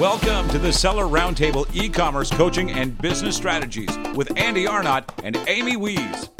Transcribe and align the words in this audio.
Welcome 0.00 0.48
to 0.48 0.58
the 0.58 0.72
Seller 0.72 1.04
Roundtable 1.04 1.68
e 1.74 1.90
commerce 1.90 2.30
coaching 2.30 2.70
and 2.70 2.96
business 3.02 3.36
strategies 3.36 3.94
with 4.14 4.34
Andy 4.34 4.66
Arnott 4.66 5.04
and 5.22 5.36
Amy 5.46 5.76
Wees. 5.76 6.30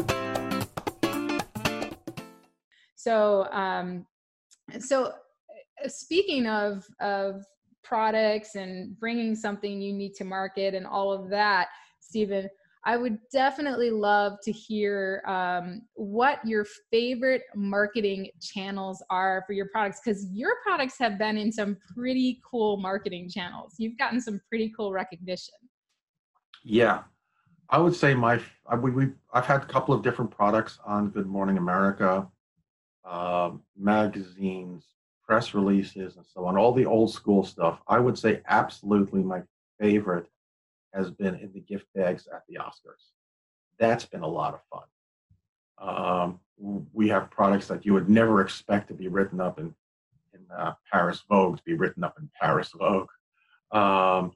So, 2.95 3.47
um, 3.53 4.07
so 4.79 5.09
uh, 5.09 5.89
speaking 5.89 6.47
of, 6.47 6.87
of 7.03 7.45
products 7.85 8.55
and 8.55 8.99
bringing 8.99 9.37
something 9.37 9.79
unique 9.79 10.17
to 10.17 10.25
market 10.25 10.75
and 10.75 10.87
all 10.87 11.13
of 11.13 11.29
that, 11.29 11.69
Stephen, 12.01 12.49
I 12.85 12.97
would 12.97 13.19
definitely 13.31 13.91
love 13.91 14.39
to 14.43 14.53
hear 14.53 15.23
um, 15.27 15.83
what 15.95 16.39
your 16.47 16.67
favorite 16.91 17.43
marketing 17.55 18.31
channels 18.41 19.03
are 19.11 19.45
for 19.47 19.53
your 19.53 19.69
products 19.71 20.01
because 20.03 20.27
your 20.33 20.53
products 20.63 20.99
have 20.99 21.19
been 21.19 21.37
in 21.37 21.53
some 21.53 21.77
pretty 21.95 22.41
cool 22.49 22.79
marketing 22.79 23.29
channels. 23.29 23.75
You've 23.77 23.99
gotten 23.99 24.21
some 24.21 24.41
pretty 24.49 24.73
cool 24.75 24.93
recognition. 24.93 25.55
Yeah, 26.65 27.03
I 27.69 27.79
would 27.79 27.95
say 27.95 28.15
my 28.15 28.41
I, 28.67 28.77
we, 28.77 28.91
we 28.91 29.09
I've 29.33 29.47
had 29.47 29.63
a 29.63 29.67
couple 29.67 29.95
of 29.95 30.03
different 30.03 30.31
products 30.31 30.79
on 30.87 31.11
Good 31.11 31.27
Morning 31.27 31.59
America, 31.59 32.27
uh, 33.05 33.51
magazines, 33.77 34.87
press 35.23 35.53
releases, 35.53 36.17
and 36.17 36.25
so 36.25 36.47
on. 36.47 36.57
All 36.57 36.73
the 36.73 36.87
old 36.87 37.13
school 37.13 37.45
stuff. 37.45 37.83
I 37.87 37.99
would 37.99 38.19
say 38.19 38.41
absolutely 38.49 39.23
my 39.23 39.43
favorite 39.79 40.29
has 40.93 41.11
been 41.11 41.35
in 41.37 41.53
the 41.53 41.61
gift 41.61 41.87
bags 41.95 42.29
at 42.33 42.43
the 42.49 42.57
Oscars. 42.57 43.13
That's 43.79 44.05
been 44.05 44.23
a 44.23 44.29
lot 44.29 44.55
of 44.55 44.61
fun. 44.71 44.89
Um, 45.79 46.41
we 46.93 47.09
have 47.09 47.31
products 47.31 47.69
that 47.69 47.87
you 47.87 47.95
would 47.95 48.09
never 48.09 48.43
expect 48.43 48.89
to 48.89 48.95
be 48.95 49.09
written 49.09 49.41
up 49.41 49.59
in 49.59 49.75
in 50.35 50.41
uh, 50.57 50.75
Paris 50.91 51.23
Vogue 51.29 51.57
to 51.57 51.63
be 51.65 51.75
written 51.75 52.05
up 52.05 52.17
in 52.19 52.31
Paris 52.41 52.71
Vogue. 52.77 53.09
Um, 53.73 54.33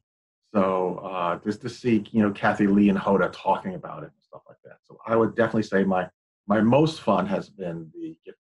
so 0.52 0.98
uh, 0.98 1.38
just 1.44 1.60
to 1.62 1.68
see 1.68 2.04
you 2.12 2.22
know 2.22 2.30
Kathie 2.30 2.66
Lee 2.66 2.88
and 2.88 2.98
Hoda 2.98 3.30
talking 3.32 3.74
about 3.74 4.02
it 4.02 4.12
and 4.14 4.22
stuff 4.22 4.42
like 4.48 4.58
that. 4.64 4.78
So 4.84 4.98
I 5.06 5.16
would 5.16 5.34
definitely 5.34 5.64
say 5.64 5.84
my 5.84 6.08
my 6.46 6.60
most 6.60 7.00
fun 7.00 7.26
has 7.26 7.50
been 7.50 7.90
the 7.94 8.16
gift 8.24 8.38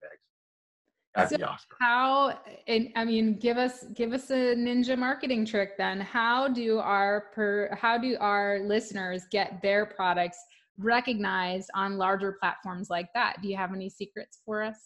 at 1.24 1.30
so 1.30 1.38
the. 1.38 1.50
How 1.80 2.40
and 2.68 2.90
I 2.96 3.06
mean, 3.06 3.38
give 3.38 3.58
us 3.58 3.86
give 3.94 4.14
us 4.14 4.30
a 4.30 4.56
ninja 4.56 4.98
marketing 4.98 5.46
trick 5.46 5.78
then. 5.78 6.00
How 6.00 6.48
do 6.48 6.80
our 6.80 7.32
per 7.34 7.76
how 7.80 7.98
do 7.98 8.18
our 8.20 8.60
listeners 8.60 9.24
get 9.32 9.62
their 9.62 9.86
products 9.86 10.38
recognized 10.78 11.70
on 11.76 11.98
larger 11.98 12.34
platforms 12.34 12.90
like 12.90 13.10
that? 13.14 13.38
Do 13.42 13.50
you 13.50 13.58
have 13.58 13.74
any 13.74 13.90
secrets 13.90 14.40
for 14.46 14.62
us? 14.62 14.78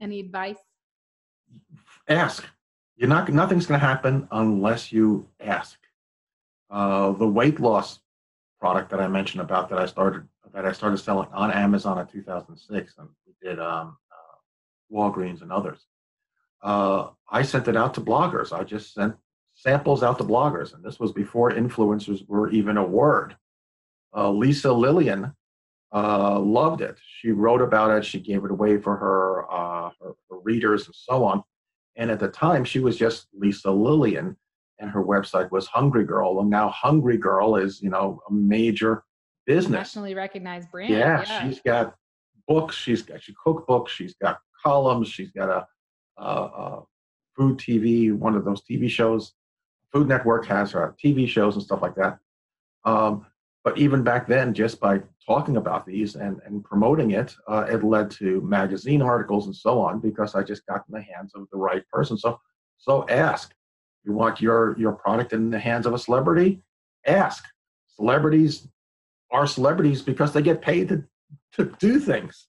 Any 0.00 0.20
advice? 0.20 0.58
Ask. 2.08 2.44
You're 2.96 3.08
not 3.08 3.28
nothing's 3.32 3.66
going 3.66 3.80
to 3.80 3.86
happen 3.86 4.28
unless 4.30 4.92
you 4.92 5.28
ask. 5.40 5.78
Uh, 6.70 7.12
the 7.12 7.28
weight 7.28 7.60
loss 7.60 8.00
product 8.60 8.90
that 8.90 9.00
I 9.00 9.08
mentioned 9.08 9.42
about 9.42 9.68
that 9.70 9.78
I 9.78 9.86
started 9.86 10.26
that 10.54 10.66
I 10.66 10.72
started 10.72 10.98
selling 10.98 11.28
on 11.32 11.50
Amazon 11.50 11.98
in 11.98 12.06
2006, 12.06 12.94
and 12.98 13.08
we 13.26 13.32
did 13.42 13.58
um, 13.58 13.96
Walgreens, 14.92 15.42
and 15.42 15.52
others. 15.52 15.86
Uh, 16.62 17.08
I 17.30 17.42
sent 17.42 17.68
it 17.68 17.76
out 17.76 17.94
to 17.94 18.00
bloggers. 18.00 18.52
I 18.52 18.62
just 18.64 18.94
sent 18.94 19.14
samples 19.54 20.02
out 20.02 20.18
to 20.18 20.24
bloggers, 20.24 20.74
and 20.74 20.84
this 20.84 21.00
was 21.00 21.12
before 21.12 21.50
influencers 21.50 22.26
were 22.28 22.50
even 22.50 22.76
a 22.76 22.84
word. 22.84 23.36
Uh, 24.14 24.30
Lisa 24.30 24.68
Lillien 24.68 25.34
uh, 25.92 26.38
loved 26.38 26.80
it. 26.80 26.98
She 27.04 27.30
wrote 27.30 27.62
about 27.62 27.90
it. 27.90 28.04
She 28.04 28.20
gave 28.20 28.44
it 28.44 28.50
away 28.50 28.78
for 28.78 28.96
her, 28.96 29.50
uh, 29.50 29.90
her, 30.00 30.12
her 30.30 30.38
readers 30.42 30.86
and 30.86 30.94
so 30.94 31.24
on. 31.24 31.42
And 31.96 32.10
at 32.10 32.20
the 32.20 32.28
time, 32.28 32.64
she 32.64 32.80
was 32.80 32.96
just 32.96 33.26
Lisa 33.34 33.68
Lillien, 33.68 34.36
and 34.78 34.90
her 34.90 35.04
website 35.04 35.50
was 35.50 35.66
Hungry 35.66 36.04
Girl. 36.04 36.40
And 36.40 36.48
now 36.48 36.70
Hungry 36.70 37.18
Girl 37.18 37.56
is, 37.56 37.82
you 37.82 37.90
know, 37.90 38.20
a 38.28 38.32
major 38.32 39.04
business, 39.46 39.72
nationally 39.72 40.14
recognized 40.14 40.70
brand. 40.70 40.92
Yeah, 40.92 41.24
yeah. 41.26 41.48
she's 41.48 41.60
got 41.60 41.94
books. 42.48 42.76
She's 42.76 43.02
got 43.02 43.22
she 43.22 43.34
cookbooks. 43.46 43.88
She's 43.88 44.14
got 44.14 44.38
columns. 44.62 45.08
She's 45.08 45.30
got 45.30 45.48
a, 45.48 45.66
a, 46.22 46.24
a 46.24 46.82
food 47.36 47.58
TV, 47.58 48.12
one 48.12 48.34
of 48.34 48.44
those 48.44 48.62
TV 48.62 48.88
shows. 48.88 49.34
Food 49.92 50.08
Network 50.08 50.46
has 50.46 50.72
her 50.72 50.94
TV 51.02 51.28
shows 51.28 51.54
and 51.54 51.64
stuff 51.64 51.82
like 51.82 51.94
that. 51.96 52.18
Um, 52.84 53.26
but 53.64 53.78
even 53.78 54.02
back 54.02 54.26
then, 54.26 54.54
just 54.54 54.80
by 54.80 55.02
talking 55.24 55.56
about 55.56 55.86
these 55.86 56.16
and, 56.16 56.40
and 56.44 56.64
promoting 56.64 57.12
it, 57.12 57.34
uh, 57.46 57.66
it 57.68 57.84
led 57.84 58.10
to 58.12 58.40
magazine 58.40 59.02
articles 59.02 59.46
and 59.46 59.54
so 59.54 59.80
on 59.80 60.00
because 60.00 60.34
I 60.34 60.42
just 60.42 60.66
got 60.66 60.84
in 60.88 60.94
the 60.94 61.02
hands 61.02 61.32
of 61.34 61.46
the 61.52 61.58
right 61.58 61.86
person. 61.88 62.18
So, 62.18 62.40
so 62.78 63.06
ask. 63.08 63.54
You 64.04 64.12
want 64.12 64.40
your 64.40 64.76
your 64.80 64.92
product 64.92 65.32
in 65.32 65.50
the 65.50 65.60
hands 65.60 65.86
of 65.86 65.94
a 65.94 65.98
celebrity? 65.98 66.60
Ask. 67.06 67.44
Celebrities 67.86 68.66
are 69.30 69.46
celebrities 69.46 70.02
because 70.02 70.32
they 70.32 70.42
get 70.42 70.60
paid 70.60 70.88
to, 70.88 71.04
to 71.52 71.72
do 71.78 72.00
things. 72.00 72.48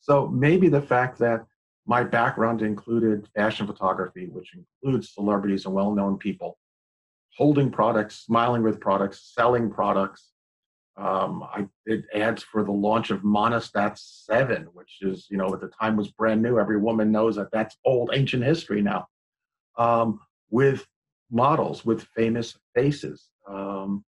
So 0.00 0.28
maybe 0.28 0.68
the 0.68 0.80
fact 0.80 1.18
that 1.18 1.44
my 1.86 2.04
background 2.04 2.62
included 2.62 3.28
fashion 3.34 3.66
photography, 3.66 4.26
which 4.26 4.54
includes 4.54 5.12
celebrities 5.12 5.66
and 5.66 5.74
well 5.74 5.92
known 5.94 6.18
people 6.18 6.58
holding 7.36 7.70
products, 7.70 8.16
smiling 8.16 8.62
with 8.62 8.80
products, 8.80 9.32
selling 9.34 9.70
products. 9.70 10.30
Um, 10.96 11.42
I 11.42 11.66
did 11.86 12.04
ads 12.14 12.42
for 12.42 12.62
the 12.62 12.72
launch 12.72 13.10
of 13.10 13.22
Monistat 13.22 13.98
7, 13.98 14.68
which 14.74 14.98
is, 15.00 15.26
you 15.30 15.38
know, 15.38 15.52
at 15.54 15.60
the 15.60 15.68
time 15.68 15.96
was 15.96 16.10
brand 16.10 16.42
new. 16.42 16.58
Every 16.58 16.78
woman 16.78 17.10
knows 17.10 17.36
that 17.36 17.50
that's 17.50 17.76
old, 17.84 18.10
ancient 18.12 18.44
history 18.44 18.82
now. 18.82 19.06
Um, 19.78 20.20
with 20.50 20.86
models, 21.30 21.84
with 21.84 22.02
famous 22.14 22.58
faces. 22.74 23.30
Um, 23.48 24.04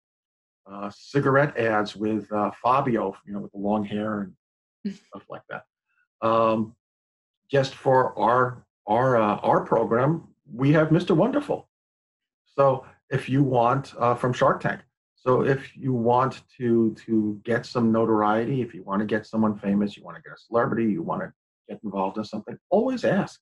uh, 0.70 0.90
cigarette 0.94 1.56
ads 1.56 1.96
with 1.96 2.30
uh, 2.32 2.50
Fabio, 2.62 3.16
you 3.26 3.32
know, 3.32 3.40
with 3.40 3.52
the 3.52 3.58
long 3.58 3.84
hair 3.84 4.30
and 4.84 4.94
stuff 5.08 5.24
like 5.30 5.42
that. 5.48 5.64
Um, 6.26 6.74
just 7.50 7.74
for 7.74 8.18
our 8.18 8.64
our 8.86 9.16
uh, 9.16 9.36
our 9.36 9.64
program, 9.64 10.28
we 10.52 10.72
have 10.72 10.88
Mr. 10.88 11.16
Wonderful. 11.16 11.68
So 12.44 12.84
if 13.10 13.28
you 13.28 13.42
want 13.42 13.94
uh, 13.98 14.14
from 14.14 14.32
Shark 14.32 14.60
Tank, 14.60 14.80
so 15.14 15.42
if 15.42 15.76
you 15.76 15.92
want 15.92 16.42
to 16.58 16.94
to 17.06 17.40
get 17.44 17.66
some 17.66 17.90
notoriety, 17.90 18.60
if 18.60 18.74
you 18.74 18.82
want 18.82 19.00
to 19.00 19.06
get 19.06 19.26
someone 19.26 19.58
famous, 19.58 19.96
you 19.96 20.04
want 20.04 20.16
to 20.16 20.22
get 20.22 20.32
a 20.32 20.40
celebrity, 20.40 20.90
you 20.92 21.02
want 21.02 21.22
to 21.22 21.32
get 21.68 21.80
involved 21.82 22.18
in 22.18 22.24
something, 22.24 22.58
always 22.70 23.04
ask, 23.04 23.40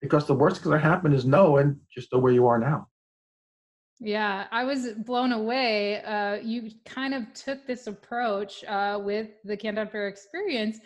because 0.00 0.26
the 0.26 0.34
worst 0.34 0.62
that 0.62 0.70
can 0.70 0.80
happen 0.80 1.12
is 1.12 1.24
no, 1.24 1.58
and 1.58 1.78
just 1.94 2.10
go 2.10 2.18
where 2.18 2.32
you 2.32 2.46
are 2.46 2.58
now. 2.58 2.88
Yeah, 4.00 4.46
I 4.50 4.64
was 4.64 4.94
blown 5.06 5.30
away. 5.30 6.02
Uh, 6.02 6.34
you 6.42 6.72
kind 6.84 7.14
of 7.14 7.32
took 7.34 7.68
this 7.68 7.86
approach 7.86 8.64
uh, 8.64 8.98
with 9.00 9.28
the 9.44 9.56
Canton 9.56 9.86
Fair 9.86 10.08
experience 10.08 10.78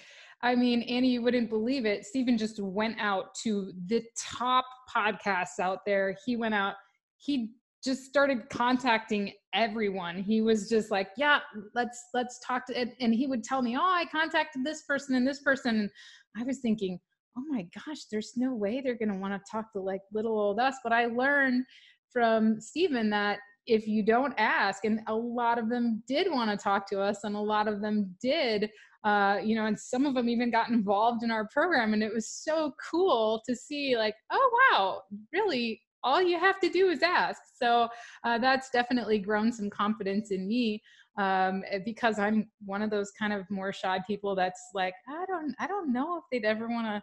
I 0.42 0.54
mean, 0.54 0.82
Annie, 0.82 1.10
you 1.10 1.22
wouldn't 1.22 1.48
believe 1.48 1.86
it. 1.86 2.04
Stephen 2.04 2.36
just 2.36 2.60
went 2.60 2.96
out 3.00 3.34
to 3.42 3.72
the 3.86 4.02
top 4.18 4.64
podcasts 4.94 5.58
out 5.60 5.80
there. 5.86 6.16
He 6.24 6.36
went 6.36 6.54
out, 6.54 6.74
he 7.16 7.52
just 7.82 8.04
started 8.04 8.48
contacting 8.50 9.32
everyone. 9.54 10.18
He 10.18 10.40
was 10.40 10.68
just 10.68 10.90
like, 10.90 11.08
yeah, 11.16 11.38
let's 11.74 11.98
let's 12.14 12.40
talk 12.46 12.66
to 12.66 12.80
it. 12.80 12.94
And 13.00 13.14
he 13.14 13.26
would 13.26 13.44
tell 13.44 13.62
me, 13.62 13.76
oh, 13.76 13.80
I 13.80 14.04
contacted 14.10 14.64
this 14.64 14.82
person 14.82 15.14
and 15.14 15.26
this 15.26 15.40
person. 15.40 15.76
And 15.76 15.90
I 16.36 16.42
was 16.42 16.58
thinking, 16.58 16.98
oh 17.38 17.44
my 17.48 17.66
gosh, 17.86 18.04
there's 18.10 18.32
no 18.36 18.54
way 18.54 18.80
they're 18.80 18.98
gonna 18.98 19.18
want 19.18 19.34
to 19.34 19.50
talk 19.50 19.72
to 19.72 19.80
like 19.80 20.00
little 20.12 20.38
old 20.38 20.58
us. 20.58 20.74
But 20.82 20.92
I 20.92 21.06
learned 21.06 21.64
from 22.12 22.60
Stephen 22.60 23.08
that 23.10 23.38
if 23.66 23.86
you 23.86 24.02
don't 24.02 24.34
ask, 24.38 24.84
and 24.84 25.00
a 25.06 25.14
lot 25.14 25.58
of 25.58 25.68
them 25.68 26.02
did 26.06 26.30
want 26.30 26.50
to 26.50 26.56
talk 26.56 26.88
to 26.90 27.00
us, 27.00 27.24
and 27.24 27.36
a 27.36 27.40
lot 27.40 27.68
of 27.68 27.80
them 27.80 28.14
did 28.20 28.70
uh, 29.06 29.38
you 29.40 29.54
know, 29.54 29.66
and 29.66 29.78
some 29.78 30.04
of 30.04 30.14
them 30.14 30.28
even 30.28 30.50
got 30.50 30.68
involved 30.68 31.22
in 31.22 31.30
our 31.30 31.46
program. 31.52 31.92
And 31.92 32.02
it 32.02 32.12
was 32.12 32.28
so 32.28 32.74
cool 32.90 33.40
to 33.48 33.54
see, 33.54 33.96
like, 33.96 34.16
oh, 34.32 34.60
wow, 34.72 35.02
really, 35.32 35.80
all 36.02 36.20
you 36.20 36.40
have 36.40 36.58
to 36.58 36.68
do 36.68 36.88
is 36.88 37.02
ask. 37.02 37.40
So 37.54 37.88
uh, 38.24 38.38
that's 38.38 38.68
definitely 38.70 39.20
grown 39.20 39.52
some 39.52 39.70
confidence 39.70 40.32
in 40.32 40.48
me 40.48 40.82
um, 41.18 41.62
eh, 41.70 41.78
because 41.84 42.18
I'm 42.18 42.48
one 42.64 42.82
of 42.82 42.90
those 42.90 43.12
kind 43.16 43.32
of 43.32 43.48
more 43.48 43.72
shy 43.72 44.00
people 44.08 44.34
that's 44.34 44.70
like, 44.74 44.94
I 45.08 45.24
don't, 45.28 45.54
I 45.60 45.68
don't 45.68 45.92
know 45.92 46.16
if 46.16 46.24
they'd 46.32 46.44
ever 46.44 46.68
want 46.68 46.86
to 46.86 47.00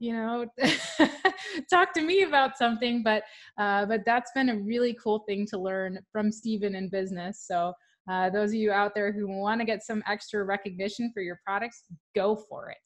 you 0.00 0.12
know 0.12 0.44
talk 1.70 1.92
to 1.92 2.02
me 2.02 2.22
about 2.22 2.58
something 2.58 3.02
but 3.02 3.22
uh, 3.58 3.86
but 3.86 4.00
that's 4.04 4.32
been 4.34 4.48
a 4.50 4.56
really 4.56 4.96
cool 5.02 5.20
thing 5.28 5.46
to 5.46 5.56
learn 5.58 5.98
from 6.10 6.32
stephen 6.32 6.74
in 6.74 6.88
business 6.88 7.44
so 7.46 7.72
uh, 8.10 8.28
those 8.30 8.50
of 8.50 8.56
you 8.56 8.70
out 8.70 8.94
there 8.94 9.12
who 9.12 9.26
want 9.26 9.60
to 9.60 9.64
get 9.64 9.82
some 9.82 10.02
extra 10.06 10.44
recognition 10.44 11.10
for 11.14 11.22
your 11.22 11.40
products, 11.44 11.84
go 12.14 12.36
for 12.36 12.70
it. 12.70 12.76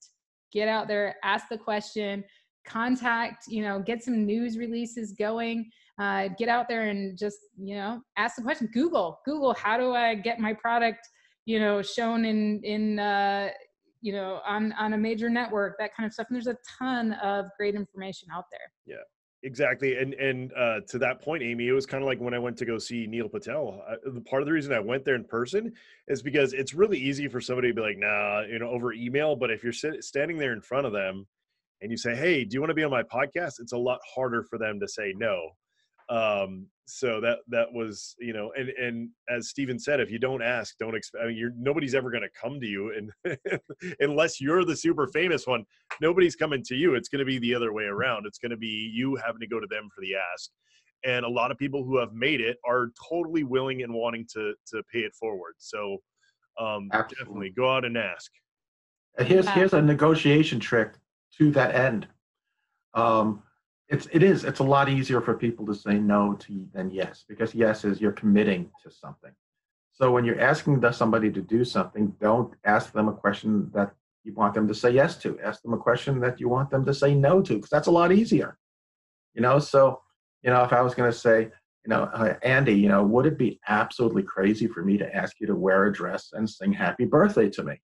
Get 0.52 0.68
out 0.68 0.88
there, 0.88 1.16
ask 1.24 1.46
the 1.48 1.58
question, 1.58 2.24
contact, 2.64 3.44
you 3.48 3.62
know, 3.62 3.80
get 3.80 4.02
some 4.02 4.24
news 4.24 4.56
releases 4.56 5.12
going. 5.12 5.68
Uh, 6.00 6.28
get 6.38 6.48
out 6.48 6.68
there 6.68 6.88
and 6.88 7.18
just, 7.18 7.38
you 7.56 7.74
know, 7.74 8.00
ask 8.16 8.36
the 8.36 8.42
question. 8.42 8.68
Google, 8.72 9.18
Google, 9.24 9.54
how 9.54 9.76
do 9.76 9.92
I 9.94 10.14
get 10.14 10.38
my 10.38 10.54
product, 10.54 11.00
you 11.44 11.58
know, 11.58 11.82
shown 11.82 12.24
in 12.24 12.60
in 12.62 13.00
uh, 13.00 13.48
you 14.00 14.12
know 14.12 14.40
on 14.46 14.72
on 14.72 14.92
a 14.92 14.98
major 14.98 15.28
network, 15.28 15.76
that 15.78 15.94
kind 15.96 16.06
of 16.06 16.12
stuff. 16.12 16.26
And 16.30 16.36
there's 16.36 16.46
a 16.46 16.56
ton 16.78 17.12
of 17.14 17.46
great 17.58 17.74
information 17.74 18.28
out 18.32 18.44
there. 18.50 18.72
Yeah, 18.86 19.02
Exactly, 19.44 19.96
and 19.96 20.14
and 20.14 20.52
uh, 20.54 20.80
to 20.88 20.98
that 20.98 21.22
point, 21.22 21.44
Amy, 21.44 21.68
it 21.68 21.72
was 21.72 21.86
kind 21.86 22.02
of 22.02 22.08
like 22.08 22.18
when 22.18 22.34
I 22.34 22.40
went 22.40 22.56
to 22.56 22.64
go 22.64 22.76
see 22.76 23.06
Neil 23.06 23.28
Patel. 23.28 23.80
I, 23.88 23.94
the 24.12 24.20
part 24.22 24.42
of 24.42 24.46
the 24.46 24.52
reason 24.52 24.72
I 24.72 24.80
went 24.80 25.04
there 25.04 25.14
in 25.14 25.24
person 25.24 25.72
is 26.08 26.22
because 26.22 26.52
it's 26.52 26.74
really 26.74 26.98
easy 26.98 27.28
for 27.28 27.40
somebody 27.40 27.68
to 27.68 27.74
be 27.74 27.80
like, 27.80 27.98
"Nah," 27.98 28.40
you 28.50 28.58
know, 28.58 28.68
over 28.68 28.92
email. 28.92 29.36
But 29.36 29.52
if 29.52 29.62
you're 29.62 29.72
sit, 29.72 30.02
standing 30.02 30.38
there 30.38 30.52
in 30.52 30.60
front 30.60 30.86
of 30.86 30.92
them 30.92 31.24
and 31.80 31.90
you 31.92 31.96
say, 31.96 32.16
"Hey, 32.16 32.44
do 32.44 32.54
you 32.54 32.60
want 32.60 32.70
to 32.70 32.74
be 32.74 32.82
on 32.82 32.90
my 32.90 33.04
podcast?" 33.04 33.60
It's 33.60 33.72
a 33.72 33.78
lot 33.78 34.00
harder 34.12 34.42
for 34.42 34.58
them 34.58 34.80
to 34.80 34.88
say 34.88 35.14
no 35.16 35.50
um 36.10 36.66
so 36.86 37.20
that 37.20 37.38
that 37.48 37.70
was 37.72 38.16
you 38.18 38.32
know 38.32 38.50
and 38.56 38.70
and 38.70 39.10
as 39.28 39.48
Stephen 39.48 39.78
said 39.78 40.00
if 40.00 40.10
you 40.10 40.18
don't 40.18 40.42
ask 40.42 40.74
don't 40.78 40.96
expect 40.96 41.22
I 41.22 41.28
mean, 41.28 41.36
you're 41.36 41.52
nobody's 41.56 41.94
ever 41.94 42.10
going 42.10 42.22
to 42.22 42.30
come 42.40 42.58
to 42.60 42.66
you 42.66 42.94
and 42.96 43.38
unless 44.00 44.40
you're 44.40 44.64
the 44.64 44.76
super 44.76 45.06
famous 45.08 45.46
one 45.46 45.64
nobody's 46.00 46.36
coming 46.36 46.62
to 46.64 46.74
you. 46.74 46.94
It's 46.94 47.08
going 47.08 47.20
to 47.20 47.24
be 47.24 47.38
the 47.38 47.54
other 47.54 47.72
way 47.72 47.84
around. 47.84 48.26
It's 48.26 48.38
going 48.38 48.50
to 48.50 48.56
be 48.56 48.90
you 48.92 49.16
having 49.16 49.40
to 49.40 49.46
go 49.46 49.60
to 49.60 49.66
them 49.68 49.88
for 49.94 50.00
the 50.00 50.14
ask. 50.14 50.50
And 51.04 51.24
a 51.24 51.28
lot 51.28 51.50
of 51.50 51.58
people 51.58 51.84
who 51.84 51.96
have 51.98 52.12
made 52.12 52.40
it 52.40 52.58
are 52.66 52.90
totally 53.08 53.44
willing 53.44 53.82
and 53.82 53.92
wanting 53.92 54.26
to 54.34 54.54
to 54.68 54.82
pay 54.92 55.00
it 55.00 55.14
forward. 55.14 55.54
So 55.58 55.98
um 56.60 56.88
Absolutely. 56.92 57.16
definitely 57.24 57.50
go 57.50 57.72
out 57.72 57.84
and 57.84 57.96
ask. 57.96 58.30
Here's 59.18 59.48
here's 59.50 59.72
a 59.72 59.82
negotiation 59.82 60.60
trick 60.60 60.94
to 61.38 61.50
that 61.52 61.74
end. 61.74 62.08
Um 62.94 63.42
it's 63.88 64.06
it 64.12 64.22
is 64.22 64.44
it's 64.44 64.60
a 64.60 64.64
lot 64.64 64.88
easier 64.88 65.20
for 65.20 65.34
people 65.34 65.64
to 65.66 65.74
say 65.74 65.98
no 65.98 66.34
to 66.34 66.66
than 66.74 66.90
yes 66.90 67.24
because 67.28 67.54
yes 67.54 67.84
is 67.84 68.00
you're 68.00 68.12
committing 68.12 68.70
to 68.82 68.90
something. 68.90 69.32
So 69.92 70.12
when 70.12 70.24
you're 70.24 70.40
asking 70.40 70.84
somebody 70.92 71.30
to 71.32 71.40
do 71.40 71.64
something 71.64 72.14
don't 72.20 72.54
ask 72.64 72.92
them 72.92 73.08
a 73.08 73.12
question 73.12 73.70
that 73.74 73.92
you 74.24 74.34
want 74.34 74.54
them 74.54 74.68
to 74.68 74.74
say 74.74 74.90
yes 74.90 75.16
to. 75.18 75.40
Ask 75.40 75.62
them 75.62 75.72
a 75.72 75.78
question 75.78 76.20
that 76.20 76.38
you 76.38 76.48
want 76.48 76.70
them 76.70 76.84
to 76.84 76.92
say 76.92 77.14
no 77.14 77.40
to 77.40 77.54
because 77.54 77.70
that's 77.70 77.88
a 77.88 77.90
lot 77.92 78.12
easier. 78.12 78.58
You 79.34 79.42
know 79.42 79.58
so 79.58 80.00
you 80.42 80.50
know 80.50 80.62
if 80.64 80.72
i 80.72 80.80
was 80.80 80.94
going 80.94 81.10
to 81.10 81.16
say 81.16 81.50
you 81.84 81.88
know 81.88 82.04
uh, 82.04 82.34
andy 82.42 82.74
you 82.74 82.88
know 82.88 83.02
would 83.02 83.26
it 83.26 83.38
be 83.38 83.60
absolutely 83.68 84.22
crazy 84.22 84.66
for 84.66 84.84
me 84.84 84.98
to 84.98 85.16
ask 85.16 85.40
you 85.40 85.46
to 85.46 85.54
wear 85.54 85.86
a 85.86 85.92
dress 85.92 86.30
and 86.32 86.48
sing 86.48 86.72
happy 86.72 87.04
birthday 87.04 87.48
to 87.50 87.62
me? 87.62 87.80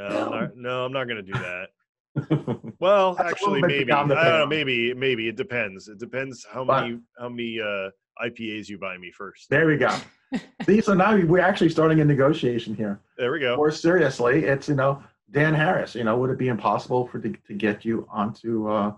Uh, 0.00 0.08
no. 0.08 0.30
Not, 0.30 0.56
no 0.56 0.84
i'm 0.84 0.92
not 0.92 1.04
going 1.04 1.24
to 1.24 1.32
do 1.32 1.38
that 1.38 1.68
well, 2.78 3.16
actually, 3.18 3.62
maybe 3.62 3.90
I 3.90 4.06
don't 4.06 4.08
know. 4.08 4.46
Maybe, 4.46 4.92
maybe 4.92 5.28
it 5.28 5.36
depends. 5.36 5.88
It 5.88 5.98
depends 5.98 6.46
how 6.50 6.64
but, 6.64 6.82
many 6.82 6.98
how 7.18 7.28
many 7.28 7.60
uh, 7.60 7.90
IPAs 8.22 8.68
you 8.68 8.78
buy 8.78 8.98
me 8.98 9.10
first. 9.10 9.48
There 9.48 9.66
we 9.66 9.76
go. 9.76 9.94
See, 10.66 10.80
so 10.80 10.94
now 10.94 11.16
we're 11.16 11.40
actually 11.40 11.70
starting 11.70 12.00
a 12.00 12.04
negotiation 12.04 12.74
here. 12.74 13.00
There 13.16 13.32
we 13.32 13.40
go. 13.40 13.56
More 13.56 13.70
seriously, 13.70 14.44
it's 14.44 14.68
you 14.68 14.74
know 14.74 15.02
Dan 15.30 15.54
Harris. 15.54 15.94
You 15.94 16.04
know, 16.04 16.18
would 16.18 16.30
it 16.30 16.38
be 16.38 16.48
impossible 16.48 17.06
for 17.06 17.18
to, 17.18 17.32
to 17.46 17.54
get 17.54 17.84
you 17.84 18.06
onto 18.12 18.68
uh, 18.68 18.92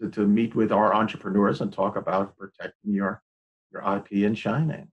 to, 0.00 0.10
to 0.10 0.26
meet 0.26 0.56
with 0.56 0.72
our 0.72 0.94
entrepreneurs 0.94 1.60
and 1.60 1.72
talk 1.72 1.96
about 1.96 2.36
protecting 2.36 2.92
your 2.92 3.22
your 3.72 3.82
IP 3.82 4.26
and 4.26 4.36
shining? 4.36 4.88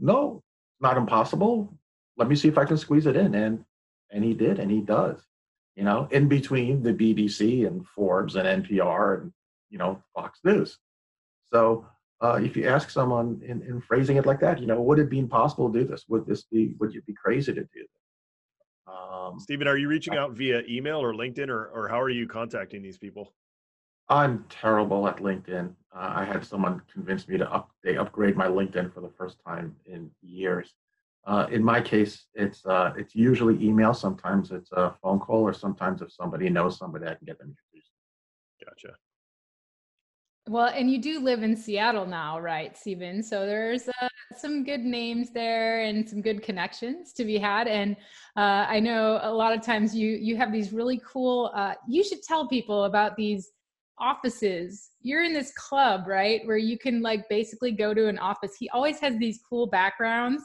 no, 0.00 0.42
not 0.80 0.96
impossible. 0.96 1.72
Let 2.16 2.28
me 2.28 2.34
see 2.34 2.48
if 2.48 2.58
I 2.58 2.64
can 2.64 2.76
squeeze 2.76 3.06
it 3.06 3.16
in, 3.16 3.34
and 3.34 3.64
and 4.10 4.22
he 4.22 4.34
did, 4.34 4.58
and 4.58 4.70
he 4.70 4.82
does 4.82 5.24
you 5.78 5.84
know, 5.84 6.08
in 6.10 6.26
between 6.26 6.82
the 6.82 6.92
BBC 6.92 7.64
and 7.64 7.86
Forbes 7.86 8.34
and 8.34 8.64
NPR 8.64 9.20
and, 9.20 9.32
you 9.70 9.78
know, 9.78 10.02
Fox 10.12 10.40
News. 10.42 10.76
So 11.52 11.86
uh, 12.20 12.40
if 12.42 12.56
you 12.56 12.66
ask 12.66 12.90
someone 12.90 13.40
in, 13.46 13.62
in 13.62 13.80
phrasing 13.80 14.16
it 14.16 14.26
like 14.26 14.40
that, 14.40 14.58
you 14.58 14.66
know, 14.66 14.80
would 14.82 14.98
it 14.98 15.08
be 15.08 15.20
impossible 15.20 15.72
to 15.72 15.78
do 15.78 15.86
this? 15.86 16.04
Would 16.08 16.26
this 16.26 16.42
be, 16.42 16.74
would 16.80 16.92
you 16.92 17.02
be 17.02 17.14
crazy 17.14 17.54
to 17.54 17.60
do 17.60 17.68
this? 17.76 18.92
Um, 18.92 19.38
Stephen, 19.38 19.68
are 19.68 19.78
you 19.78 19.86
reaching 19.86 20.16
out 20.16 20.32
via 20.32 20.62
email 20.68 21.00
or 21.00 21.14
LinkedIn 21.14 21.48
or, 21.48 21.66
or 21.66 21.86
how 21.86 22.00
are 22.00 22.10
you 22.10 22.26
contacting 22.26 22.82
these 22.82 22.98
people? 22.98 23.32
I'm 24.08 24.46
terrible 24.48 25.06
at 25.06 25.18
LinkedIn. 25.18 25.68
Uh, 25.94 26.12
I 26.16 26.24
had 26.24 26.44
someone 26.44 26.82
convince 26.92 27.28
me 27.28 27.38
to 27.38 27.48
up, 27.52 27.70
they 27.84 27.96
upgrade 27.96 28.36
my 28.36 28.48
LinkedIn 28.48 28.92
for 28.92 29.00
the 29.00 29.10
first 29.16 29.36
time 29.46 29.76
in 29.86 30.10
years. 30.22 30.74
Uh, 31.26 31.46
in 31.50 31.62
my 31.62 31.80
case, 31.80 32.26
it's 32.34 32.64
uh, 32.64 32.92
it's 32.96 33.14
usually 33.14 33.62
email. 33.62 33.92
Sometimes 33.92 34.50
it's 34.50 34.72
a 34.72 34.94
phone 35.02 35.18
call, 35.18 35.42
or 35.42 35.52
sometimes 35.52 36.00
if 36.00 36.10
somebody 36.12 36.48
knows 36.48 36.78
somebody, 36.78 37.06
I 37.06 37.14
can 37.14 37.26
get 37.26 37.38
them 37.38 37.48
introduced. 37.48 37.92
Gotcha. 38.64 38.94
Well, 40.48 40.72
and 40.74 40.90
you 40.90 40.98
do 40.98 41.20
live 41.20 41.42
in 41.42 41.54
Seattle 41.54 42.06
now, 42.06 42.40
right, 42.40 42.74
Stephen? 42.74 43.22
So 43.22 43.44
there's 43.44 43.86
uh, 43.86 44.08
some 44.34 44.64
good 44.64 44.80
names 44.80 45.30
there 45.30 45.82
and 45.82 46.08
some 46.08 46.22
good 46.22 46.42
connections 46.42 47.12
to 47.14 47.24
be 47.26 47.36
had. 47.36 47.68
And 47.68 47.96
uh, 48.34 48.64
I 48.66 48.80
know 48.80 49.20
a 49.22 49.30
lot 49.30 49.52
of 49.52 49.60
times 49.60 49.94
you 49.94 50.08
you 50.08 50.36
have 50.38 50.50
these 50.50 50.72
really 50.72 51.02
cool. 51.06 51.52
Uh, 51.54 51.74
you 51.86 52.02
should 52.02 52.22
tell 52.22 52.48
people 52.48 52.84
about 52.84 53.14
these 53.14 53.52
offices. 54.00 54.90
You're 55.00 55.24
in 55.24 55.32
this 55.32 55.52
club 55.52 56.06
right 56.06 56.40
where 56.44 56.56
you 56.56 56.78
can 56.78 57.02
like 57.02 57.28
basically 57.28 57.72
go 57.72 57.94
to 57.94 58.08
an 58.08 58.18
office. 58.18 58.52
He 58.58 58.68
always 58.70 58.98
has 59.00 59.16
these 59.18 59.40
cool 59.48 59.66
backgrounds 59.66 60.42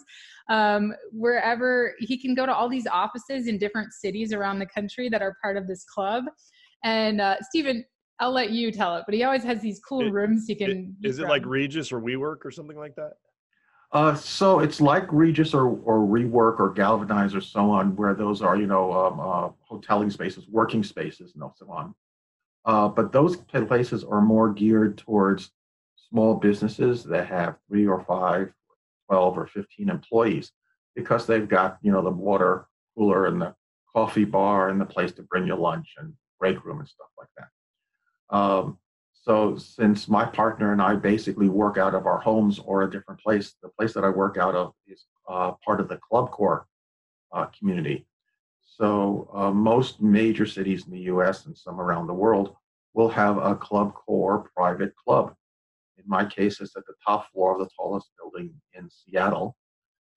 um, 0.50 0.94
wherever 1.12 1.94
he 2.00 2.18
can 2.18 2.36
go 2.36 2.46
to 2.46 2.54
all 2.54 2.70
these 2.70 2.88
offices 2.88 3.48
in 3.48 3.58
different 3.58 3.94
cities 3.94 4.34
around 4.34 4.60
the 4.60 4.66
country 4.66 5.10
that 5.10 5.22
are 5.22 5.36
part 5.42 5.58
of 5.58 5.68
this 5.68 5.86
club. 5.86 6.26
And 6.84 7.22
uh, 7.22 7.38
stephen 7.42 7.86
i'll 8.20 8.32
let 8.32 8.52
you 8.52 8.72
tell 8.72 8.96
it 8.96 9.04
but 9.08 9.16
he 9.16 9.24
always 9.24 9.44
has 9.44 9.60
these 9.62 9.80
cool 9.88 10.08
it, 10.08 10.12
rooms 10.12 10.46
he 10.48 10.54
can 10.54 10.96
it, 11.02 11.08
is 11.08 11.20
it 11.20 11.28
like 11.28 11.46
regus 11.46 11.92
or 11.92 12.00
WeWork 12.00 12.46
or 12.46 12.52
something 12.52 12.78
like 12.78 12.96
that? 12.96 13.14
Uh, 13.94 14.16
so 14.16 14.60
it's 14.60 14.82
like 14.82 15.06
Regus 15.14 15.54
or, 15.54 15.68
or 15.68 16.00
Rework 16.00 16.60
or 16.60 16.72
Galvanize 16.74 17.36
or 17.36 17.42
so 17.42 17.70
on, 17.70 17.96
where 17.96 18.16
those 18.16 18.42
are, 18.42 18.58
you 18.58 18.66
know, 18.66 18.92
um, 18.92 19.20
uh, 19.20 19.50
hoteling 19.72 20.12
spaces, 20.12 20.48
working 20.50 20.84
spaces, 20.84 21.36
and 21.36 21.44
so 21.56 21.70
on. 21.70 21.94
Uh, 22.66 22.88
but 22.88 23.12
those 23.12 23.36
places 23.36 24.04
are 24.04 24.22
more 24.22 24.52
geared 24.54 24.98
towards 24.98 25.52
small 26.10 26.36
businesses 26.36 27.04
that 27.04 27.28
have 27.28 27.58
three 27.68 27.88
or 27.88 28.04
five, 28.06 28.54
12 29.10 29.38
or 29.38 29.48
15 29.48 29.90
employees 29.90 30.52
because 30.96 31.26
they've 31.26 31.50
got, 31.50 31.78
you 31.82 31.92
know, 31.92 32.02
the 32.02 32.10
water 32.10 32.68
cooler 32.96 33.26
and 33.26 33.42
the 33.42 33.54
coffee 33.94 34.26
bar 34.26 34.70
and 34.70 34.80
the 34.80 34.86
place 34.86 35.12
to 35.14 35.24
bring 35.24 35.46
your 35.46 35.58
lunch 35.58 35.96
and 35.98 36.14
break 36.40 36.64
room 36.64 36.80
and 36.80 36.88
stuff 36.88 37.08
like 37.18 37.28
that. 37.38 38.36
Um, 38.36 38.78
so 39.14 39.58
since 39.58 40.08
my 40.10 40.26
partner 40.26 40.74
and 40.74 40.82
I 40.82 40.96
basically 40.96 41.48
work 41.48 41.78
out 41.78 41.96
of 41.96 42.06
our 42.06 42.20
homes 42.20 42.60
or 42.60 42.84
a 42.84 42.92
different 42.92 43.22
place, 43.22 43.56
the 43.62 43.70
place 43.70 43.94
that 43.94 44.04
I 44.04 44.10
work 44.10 44.38
out 44.38 44.56
of 44.56 44.74
is 44.88 45.06
uh, 45.30 45.54
part 45.66 45.80
of 45.80 45.88
the 45.88 46.00
ClubCorp 46.12 46.64
uh, 47.32 47.46
community. 47.58 48.06
So 48.78 49.30
uh, 49.32 49.52
most 49.52 50.02
major 50.02 50.48
cities 50.48 50.86
in 50.88 50.94
the 50.94 51.02
U.S. 51.02 51.46
and 51.46 51.56
some 51.56 51.80
around 51.80 52.08
the 52.08 52.14
world 52.14 52.56
will 52.96 53.10
have 53.10 53.38
a 53.38 53.56
ClubCorp 53.56 54.46
private 54.56 54.96
club. 54.96 55.36
In 55.98 56.04
my 56.08 56.26
case, 56.26 56.60
it's 56.60 56.76
at 56.76 56.86
the 56.88 56.96
top 57.06 57.32
floor 57.32 57.54
of 57.54 57.60
the 57.60 57.70
tallest 57.78 58.10
building 58.18 58.52
in 58.74 58.90
Seattle. 58.90 59.56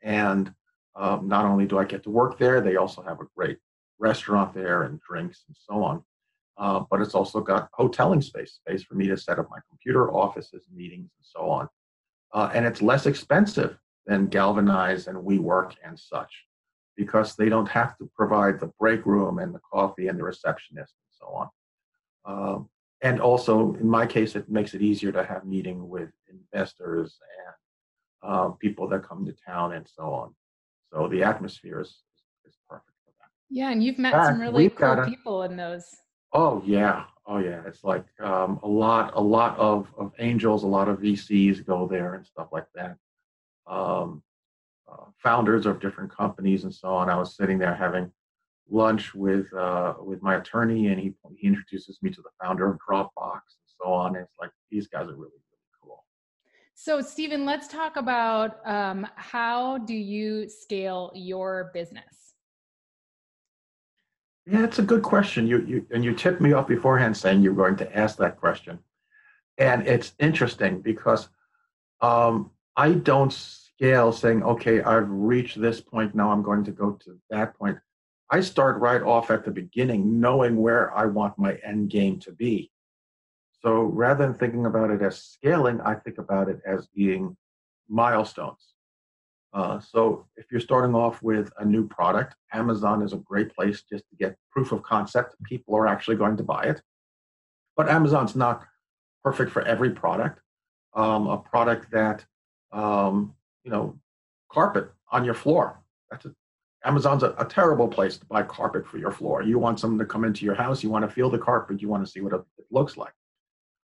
And 0.02 0.54
um, 0.94 1.28
not 1.28 1.44
only 1.44 1.66
do 1.66 1.78
I 1.78 1.84
get 1.84 2.02
to 2.04 2.10
work 2.10 2.38
there, 2.38 2.62
they 2.62 2.76
also 2.76 3.02
have 3.02 3.20
a 3.20 3.26
great 3.36 3.58
restaurant 3.98 4.54
there 4.54 4.84
and 4.84 5.00
drinks 5.00 5.44
and 5.48 5.56
so 5.58 5.84
on. 5.84 6.02
Uh, 6.56 6.82
but 6.90 7.02
it's 7.02 7.14
also 7.14 7.42
got 7.42 7.70
hoteling 7.78 8.24
space, 8.24 8.54
space 8.54 8.82
for 8.82 8.94
me 8.94 9.06
to 9.08 9.18
set 9.18 9.38
up 9.38 9.48
my 9.50 9.58
computer, 9.68 10.10
offices, 10.10 10.64
meetings, 10.74 11.10
and 11.18 11.26
so 11.26 11.50
on. 11.50 11.68
Uh, 12.32 12.50
and 12.54 12.64
it's 12.64 12.80
less 12.80 13.04
expensive 13.04 13.76
than 14.06 14.28
Galvanize 14.28 15.08
and 15.08 15.18
WeWork 15.18 15.74
and 15.84 15.98
such 15.98 16.45
because 16.96 17.36
they 17.36 17.48
don't 17.48 17.68
have 17.68 17.96
to 17.98 18.10
provide 18.14 18.58
the 18.58 18.72
break 18.78 19.04
room 19.06 19.38
and 19.38 19.54
the 19.54 19.60
coffee 19.72 20.08
and 20.08 20.18
the 20.18 20.24
receptionist 20.24 20.94
and 20.94 21.12
so 21.20 21.26
on. 21.26 21.48
Um, 22.24 22.68
and 23.02 23.20
also, 23.20 23.74
in 23.74 23.88
my 23.88 24.06
case, 24.06 24.34
it 24.34 24.48
makes 24.48 24.74
it 24.74 24.82
easier 24.82 25.12
to 25.12 25.24
have 25.24 25.44
meeting 25.44 25.88
with 25.88 26.10
investors 26.28 27.18
and 27.46 28.32
uh, 28.32 28.48
people 28.52 28.88
that 28.88 29.06
come 29.06 29.24
to 29.26 29.34
town 29.46 29.74
and 29.74 29.86
so 29.86 30.04
on. 30.04 30.34
So 30.92 31.08
the 31.08 31.22
atmosphere 31.22 31.80
is, 31.80 31.88
is 32.46 32.56
perfect 32.68 32.96
for 33.04 33.12
that. 33.20 33.28
Yeah, 33.50 33.70
and 33.70 33.82
you've 33.82 33.98
met 33.98 34.12
fact, 34.12 34.26
some 34.26 34.40
really 34.40 34.70
cool 34.70 35.00
a, 35.00 35.06
people 35.06 35.42
in 35.42 35.56
those. 35.56 35.84
Oh 36.32 36.62
yeah, 36.64 37.04
oh 37.26 37.38
yeah. 37.38 37.62
It's 37.66 37.84
like 37.84 38.06
um, 38.20 38.58
a 38.62 38.68
lot, 38.68 39.12
a 39.14 39.20
lot 39.20 39.58
of, 39.58 39.88
of 39.98 40.12
angels, 40.18 40.64
a 40.64 40.66
lot 40.66 40.88
of 40.88 40.98
VCs 40.98 41.64
go 41.66 41.86
there 41.86 42.14
and 42.14 42.26
stuff 42.26 42.48
like 42.50 42.66
that. 42.74 42.96
Um, 43.66 44.22
uh, 44.90 45.06
founders 45.22 45.66
of 45.66 45.80
different 45.80 46.14
companies 46.14 46.64
and 46.64 46.74
so 46.74 46.88
on. 46.88 47.10
I 47.10 47.16
was 47.16 47.36
sitting 47.36 47.58
there 47.58 47.74
having 47.74 48.10
lunch 48.68 49.14
with 49.14 49.52
uh, 49.52 49.94
with 50.00 50.22
my 50.22 50.36
attorney, 50.36 50.88
and 50.88 51.00
he 51.00 51.14
he 51.36 51.46
introduces 51.46 51.98
me 52.02 52.10
to 52.10 52.22
the 52.22 52.30
founder 52.42 52.70
of 52.70 52.78
Dropbox 52.88 53.32
and 53.32 53.68
so 53.80 53.92
on. 53.92 54.16
And 54.16 54.24
it's 54.24 54.38
like 54.40 54.50
these 54.70 54.88
guys 54.88 55.02
are 55.08 55.14
really 55.14 55.30
really 55.30 55.66
cool. 55.82 56.04
So, 56.74 57.00
Stephen, 57.00 57.44
let's 57.44 57.68
talk 57.68 57.96
about 57.96 58.66
um, 58.66 59.06
how 59.16 59.78
do 59.78 59.94
you 59.94 60.48
scale 60.48 61.12
your 61.14 61.70
business? 61.72 62.34
Yeah, 64.46 64.62
it's 64.62 64.78
a 64.78 64.82
good 64.82 65.02
question. 65.02 65.46
You 65.46 65.64
you 65.66 65.86
and 65.90 66.04
you 66.04 66.14
tipped 66.14 66.40
me 66.40 66.52
off 66.52 66.68
beforehand 66.68 67.16
saying 67.16 67.42
you're 67.42 67.54
going 67.54 67.76
to 67.76 67.96
ask 67.96 68.16
that 68.18 68.36
question, 68.36 68.78
and 69.58 69.86
it's 69.86 70.14
interesting 70.20 70.80
because 70.80 71.28
um, 72.00 72.50
I 72.76 72.92
don't 72.92 73.32
scale 73.76 74.12
saying, 74.12 74.42
okay, 74.42 74.82
I've 74.82 75.08
reached 75.08 75.60
this 75.60 75.80
point, 75.80 76.14
now 76.14 76.30
I'm 76.32 76.42
going 76.42 76.64
to 76.64 76.70
go 76.70 76.92
to 76.92 77.18
that 77.30 77.56
point. 77.56 77.78
I 78.30 78.40
start 78.40 78.80
right 78.80 79.02
off 79.02 79.30
at 79.30 79.44
the 79.44 79.50
beginning, 79.50 80.18
knowing 80.18 80.56
where 80.56 80.96
I 80.96 81.06
want 81.06 81.38
my 81.38 81.58
end 81.64 81.90
game 81.90 82.18
to 82.20 82.32
be. 82.32 82.70
So 83.62 83.82
rather 83.82 84.24
than 84.26 84.34
thinking 84.34 84.66
about 84.66 84.90
it 84.90 85.02
as 85.02 85.22
scaling, 85.22 85.80
I 85.80 85.94
think 85.94 86.18
about 86.18 86.48
it 86.48 86.60
as 86.66 86.86
being 86.88 87.36
milestones. 87.88 88.74
Uh, 89.52 89.78
so 89.80 90.26
if 90.36 90.46
you're 90.50 90.60
starting 90.60 90.94
off 90.94 91.22
with 91.22 91.50
a 91.58 91.64
new 91.64 91.86
product, 91.86 92.34
Amazon 92.52 93.02
is 93.02 93.12
a 93.12 93.18
great 93.18 93.54
place 93.54 93.82
just 93.82 94.04
to 94.10 94.16
get 94.16 94.36
proof 94.50 94.72
of 94.72 94.82
concept. 94.82 95.34
People 95.44 95.76
are 95.76 95.86
actually 95.86 96.16
going 96.16 96.36
to 96.36 96.42
buy 96.42 96.64
it. 96.64 96.82
But 97.76 97.88
Amazon's 97.88 98.34
not 98.34 98.64
perfect 99.22 99.50
for 99.52 99.62
every 99.62 99.90
product. 99.90 100.40
Um, 100.94 101.26
a 101.28 101.38
product 101.38 101.90
that, 101.92 102.24
um, 102.72 103.35
you 103.66 103.72
know, 103.72 103.98
carpet 104.50 104.90
on 105.10 105.24
your 105.24 105.34
floor. 105.34 105.82
That's 106.10 106.24
a, 106.24 106.34
Amazon's 106.84 107.24
a, 107.24 107.34
a, 107.36 107.44
terrible 107.44 107.88
place 107.88 108.16
to 108.16 108.24
buy 108.26 108.44
carpet 108.44 108.86
for 108.86 108.96
your 108.96 109.10
floor. 109.10 109.42
You 109.42 109.58
want 109.58 109.80
someone 109.80 109.98
to 109.98 110.06
come 110.06 110.24
into 110.24 110.44
your 110.44 110.54
house, 110.54 110.84
you 110.84 110.88
want 110.88 111.04
to 111.04 111.12
feel 111.12 111.28
the 111.28 111.38
carpet, 111.38 111.82
you 111.82 111.88
want 111.88 112.06
to 112.06 112.10
see 112.10 112.20
what 112.20 112.32
it 112.32 112.42
looks 112.70 112.96
like. 112.96 113.12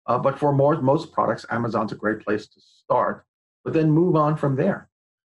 Uh, 0.05 0.19
but 0.19 0.37
for 0.37 0.53
more, 0.53 0.79
most 0.79 1.11
products, 1.11 1.47
Amazon's 1.49 1.91
a 1.91 1.95
great 1.95 2.19
place 2.19 2.45
to 2.45 2.61
start, 2.83 3.25
but 3.63 3.73
then 3.73 3.89
move 3.89 4.15
on 4.15 4.37
from 4.37 4.55
there. 4.55 4.87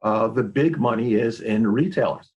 Uh, 0.02 0.28
the 0.28 0.44
big 0.44 0.80
money 0.80 1.14
is 1.14 1.42
in 1.42 1.68
retailers. 1.68 2.32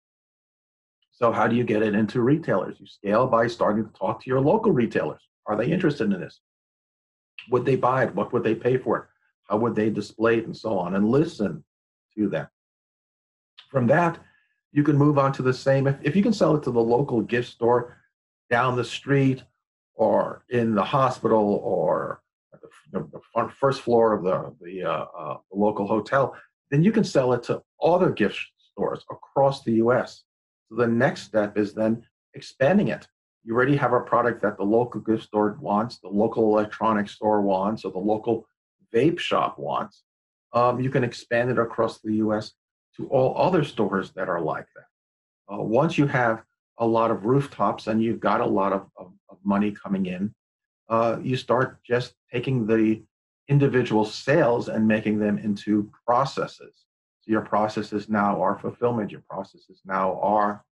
So, 1.13 1.31
how 1.31 1.47
do 1.47 1.55
you 1.55 1.63
get 1.63 1.83
it 1.83 1.95
into 1.95 2.21
retailers? 2.21 2.81
You 2.81 2.87
scale 2.87 3.29
by 3.29 3.47
starting 3.47 3.85
to 3.85 3.93
talk 3.93 4.21
to 4.23 4.31
your 4.31 4.41
local 4.41 4.73
retailers. 4.73 5.21
Are 5.47 5.57
they 5.57 5.71
interested 5.71 6.13
in 6.13 6.21
this? 6.21 6.41
Would 7.51 7.65
they 7.65 7.77
buy 7.77 8.05
it? 8.05 8.15
What 8.15 8.33
would 8.33 8.43
they 8.43 8.57
pay 8.57 8.77
for 8.77 8.99
it? 8.99 9.05
How 9.49 9.59
would 9.59 9.77
they 9.77 9.91
display 9.91 10.39
it? 10.39 10.47
And 10.47 10.57
so 10.57 10.77
on, 10.79 10.97
and 10.97 11.09
listen 11.09 11.63
to 12.17 12.29
them. 12.29 12.49
From 13.71 13.87
that, 13.89 14.19
you 14.73 14.83
can 14.83 14.97
move 14.97 15.19
on 15.19 15.33
to 15.35 15.43
the 15.43 15.55
same. 15.55 15.87
If, 15.87 15.97
if 16.03 16.17
you 16.17 16.23
can 16.23 16.33
sell 16.33 16.57
it 16.57 16.63
to 16.65 16.71
the 16.71 16.81
local 16.81 17.21
gift 17.21 17.51
store 17.51 17.97
down 18.51 18.77
the 18.77 18.85
street 18.85 19.43
or 19.95 20.45
in 20.49 20.75
the 20.75 20.85
hospital 20.85 21.61
or 21.65 22.23
the, 22.93 23.09
the 23.13 23.49
first 23.59 23.83
floor 23.83 24.13
of 24.13 24.25
the, 24.25 24.55
the, 24.61 24.83
uh, 24.85 25.07
uh, 25.19 25.37
the 25.51 25.59
local 25.59 25.87
hotel, 25.87 26.35
then 26.71 26.83
you 26.83 26.93
can 26.93 27.05
sell 27.05 27.33
it 27.33 27.43
to 27.45 27.63
other 27.83 28.11
gift 28.11 28.39
stores 28.59 29.05
across 29.11 29.63
the 29.63 29.73
US. 29.75 30.25
So 30.69 30.77
the 30.77 30.87
next 30.87 31.23
step 31.23 31.59
is 31.59 31.75
then 31.75 32.03
expanding 32.35 32.89
it. 32.89 33.07
You 33.45 33.55
already 33.55 33.77
have 33.77 33.93
a 33.93 34.01
product 34.01 34.41
that 34.43 34.57
the 34.57 34.65
local 34.65 35.01
gift 35.01 35.25
store 35.25 35.57
wants, 35.61 35.99
the 35.99 36.09
local 36.09 36.45
electronics 36.45 37.13
store 37.13 37.43
wants, 37.43 37.85
or 37.85 37.93
the 37.93 37.99
local 37.99 38.47
vape 38.95 39.19
shop 39.19 39.59
wants. 39.59 40.05
Um, 40.53 40.81
you 40.81 40.91
can 40.91 41.05
expand 41.05 41.51
it 41.51 41.59
across 41.59 42.01
the 42.01 42.15
US 42.15 42.53
to 42.97 43.07
all 43.09 43.37
other 43.37 43.65
stores 43.65 44.13
that 44.13 44.29
are 44.29 44.41
like 44.41 44.67
that. 44.77 45.55
Uh, 45.55 45.63
once 45.63 45.97
you 45.97 46.07
have 46.07 46.43
a 46.79 46.87
lot 46.87 47.11
of 47.11 47.25
rooftops 47.25 47.87
and 47.87 48.03
you've 48.03 48.21
got 48.21 48.41
a 48.41 48.47
lot 48.47 48.73
of, 48.73 48.87
of, 48.97 49.13
of 49.29 49.39
money 49.45 49.71
coming 49.73 50.07
in, 50.07 50.35
uh, 50.89 51.19
you 51.23 51.37
start 51.37 51.79
just 51.83 52.15
taking 52.31 52.67
the 52.67 53.03
individual 53.49 54.05
sales 54.05 54.69
and 54.69 54.87
making 54.87 55.19
them 55.19 55.39
into 55.39 55.91
processes. 56.07 56.85
So 57.21 57.31
your 57.31 57.43
processes 57.43 58.09
now 58.09 58.43
are 58.43 58.59
fulfillment, 58.59 59.11
your 59.11 59.23
processes 59.29 59.81
now 59.85 60.19
are 60.21 60.65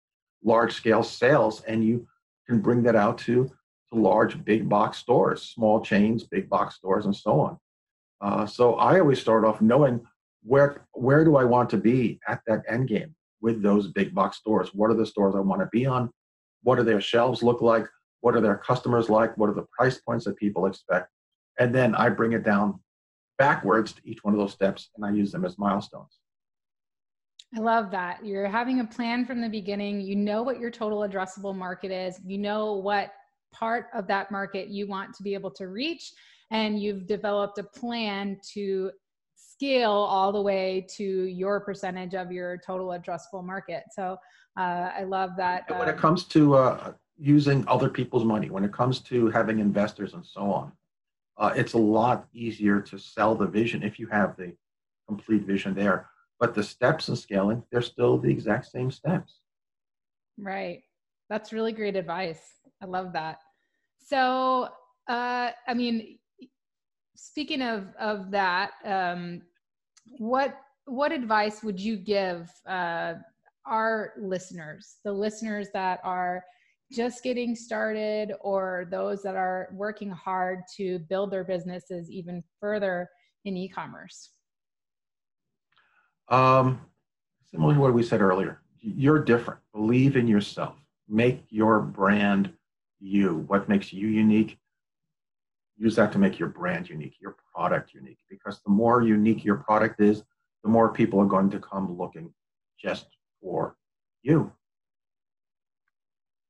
large 0.43 0.73
scale 0.73 1.03
sales, 1.03 1.61
and 1.61 1.83
you 1.83 2.07
can 2.47 2.59
bring 2.59 2.83
that 2.83 2.95
out 2.95 3.17
to, 3.19 3.45
to 3.91 3.99
large 3.99 4.43
big 4.43 4.67
box 4.67 4.97
stores, 4.97 5.43
small 5.43 5.81
chains, 5.81 6.23
big 6.23 6.49
box 6.49 6.75
stores, 6.75 7.05
and 7.05 7.15
so 7.15 7.39
on. 7.39 7.57
Uh, 8.21 8.45
so 8.45 8.75
I 8.75 8.99
always 8.99 9.19
start 9.19 9.45
off 9.45 9.61
knowing 9.61 10.01
where 10.43 10.85
where 10.93 11.23
do 11.23 11.35
I 11.35 11.43
want 11.43 11.69
to 11.71 11.77
be 11.77 12.19
at 12.27 12.41
that 12.47 12.63
end 12.67 12.87
game 12.87 13.15
with 13.41 13.61
those 13.61 13.87
big 13.87 14.13
box 14.13 14.37
stores? 14.37 14.73
What 14.73 14.89
are 14.89 14.95
the 14.95 15.05
stores 15.05 15.35
I 15.35 15.39
want 15.39 15.61
to 15.61 15.69
be 15.71 15.85
on? 15.85 16.09
What 16.63 16.75
do 16.75 16.83
their 16.83 17.01
shelves 17.01 17.41
look 17.41 17.61
like? 17.61 17.85
What 18.21 18.35
are 18.35 18.41
their 18.41 18.57
customers 18.57 19.09
like? 19.09 19.37
What 19.37 19.49
are 19.49 19.53
the 19.53 19.65
price 19.77 19.99
points 19.99 20.25
that 20.25 20.35
people 20.35 20.65
expect? 20.65 21.09
And 21.57 21.73
then 21.73 21.95
I 21.95 22.09
bring 22.09 22.33
it 22.33 22.43
down 22.43 22.79
backwards 23.37 23.93
to 23.93 24.01
each 24.03 24.23
one 24.23 24.33
of 24.33 24.39
those 24.39 24.51
steps 24.51 24.89
and 24.95 25.05
I 25.05 25.11
use 25.11 25.31
them 25.31 25.45
as 25.45 25.57
milestones. 25.57 26.19
I 27.55 27.61
love 27.61 27.89
that. 27.91 28.23
You're 28.23 28.47
having 28.47 28.81
a 28.81 28.85
plan 28.85 29.25
from 29.25 29.41
the 29.41 29.49
beginning. 29.49 30.01
You 30.01 30.15
know 30.15 30.43
what 30.43 30.59
your 30.59 30.69
total 30.69 30.99
addressable 30.99 31.55
market 31.55 31.91
is. 31.91 32.19
You 32.25 32.37
know 32.37 32.73
what 32.73 33.11
part 33.51 33.87
of 33.93 34.05
that 34.07 34.29
market 34.29 34.67
you 34.67 34.87
want 34.87 35.15
to 35.15 35.23
be 35.23 35.33
able 35.33 35.51
to 35.51 35.67
reach. 35.67 36.11
And 36.51 36.81
you've 36.81 37.05
developed 37.05 37.57
a 37.59 37.63
plan 37.63 38.39
to 38.53 38.91
scale 39.35 39.91
all 39.91 40.31
the 40.31 40.41
way 40.41 40.87
to 40.95 41.03
your 41.03 41.59
percentage 41.59 42.15
of 42.15 42.31
your 42.31 42.57
total 42.65 42.87
addressable 42.87 43.43
market. 43.43 43.83
So 43.91 44.17
uh, 44.57 44.91
I 44.97 45.03
love 45.03 45.31
that. 45.37 45.69
when 45.69 45.89
it 45.89 45.93
um, 45.93 45.97
comes 45.97 46.23
to 46.25 46.55
uh, 46.55 46.93
using 47.17 47.65
other 47.67 47.89
people's 47.89 48.23
money, 48.23 48.49
when 48.49 48.63
it 48.63 48.73
comes 48.73 48.99
to 49.01 49.29
having 49.29 49.59
investors 49.59 50.13
and 50.13 50.25
so 50.25 50.51
on, 50.51 50.71
uh, 51.37 51.53
it's 51.55 51.73
a 51.73 51.77
lot 51.77 52.27
easier 52.33 52.81
to 52.81 52.97
sell 52.97 53.35
the 53.35 53.47
vision 53.47 53.83
if 53.83 53.99
you 53.99 54.07
have 54.07 54.35
the 54.37 54.53
complete 55.07 55.43
vision 55.43 55.73
there. 55.73 56.09
But 56.39 56.55
the 56.55 56.63
steps 56.63 57.09
in 57.09 57.15
scaling, 57.15 57.63
they're 57.71 57.81
still 57.81 58.17
the 58.17 58.29
exact 58.29 58.67
same 58.67 58.91
steps. 58.91 59.39
Right. 60.37 60.83
That's 61.29 61.51
really 61.51 61.73
great 61.73 61.95
advice. 61.95 62.41
I 62.81 62.85
love 62.85 63.13
that. 63.13 63.39
So, 64.05 64.69
uh, 65.09 65.51
I 65.67 65.73
mean, 65.73 66.18
speaking 67.21 67.61
of 67.61 67.93
of 67.99 68.31
that, 68.31 68.71
um, 68.85 69.41
what 70.17 70.57
what 70.85 71.11
advice 71.11 71.63
would 71.63 71.79
you 71.79 71.95
give 71.97 72.49
uh, 72.67 73.13
our 73.65 74.13
listeners, 74.19 74.97
the 75.03 75.11
listeners 75.11 75.67
that 75.73 75.99
are 76.03 76.43
just 76.91 77.23
getting 77.23 77.55
started 77.55 78.33
or 78.41 78.87
those 78.89 79.21
that 79.21 79.35
are 79.35 79.69
working 79.73 80.09
hard 80.09 80.61
to 80.77 80.97
build 81.07 81.29
their 81.29 81.43
businesses 81.43 82.09
even 82.09 82.43
further 82.59 83.07
in 83.45 83.55
e-commerce? 83.55 84.31
Um, 86.29 86.81
similar 87.51 87.75
to 87.75 87.79
what 87.79 87.93
we 87.93 88.01
said 88.01 88.21
earlier, 88.21 88.61
you're 88.79 89.23
different. 89.23 89.59
Believe 89.73 90.15
in 90.15 90.27
yourself. 90.27 90.75
Make 91.07 91.45
your 91.49 91.79
brand 91.79 92.53
you. 92.99 93.45
What 93.47 93.69
makes 93.69 93.93
you 93.93 94.07
unique? 94.07 94.58
Use 95.79 95.95
that 95.95 96.11
to 96.11 96.19
make 96.19 96.37
your 96.37 96.49
brand 96.49 96.89
unique, 96.89 97.15
your 97.21 97.37
product 97.55 97.93
unique. 97.93 98.19
Because 98.29 98.59
the 98.65 98.69
more 98.69 99.01
unique 99.01 99.45
your 99.45 99.55
product 99.55 100.01
is, 100.01 100.23
the 100.63 100.69
more 100.69 100.91
people 100.91 101.19
are 101.21 101.25
going 101.25 101.49
to 101.51 101.59
come 101.59 101.97
looking 101.97 102.33
just 102.77 103.07
for 103.41 103.77
you. 104.21 104.51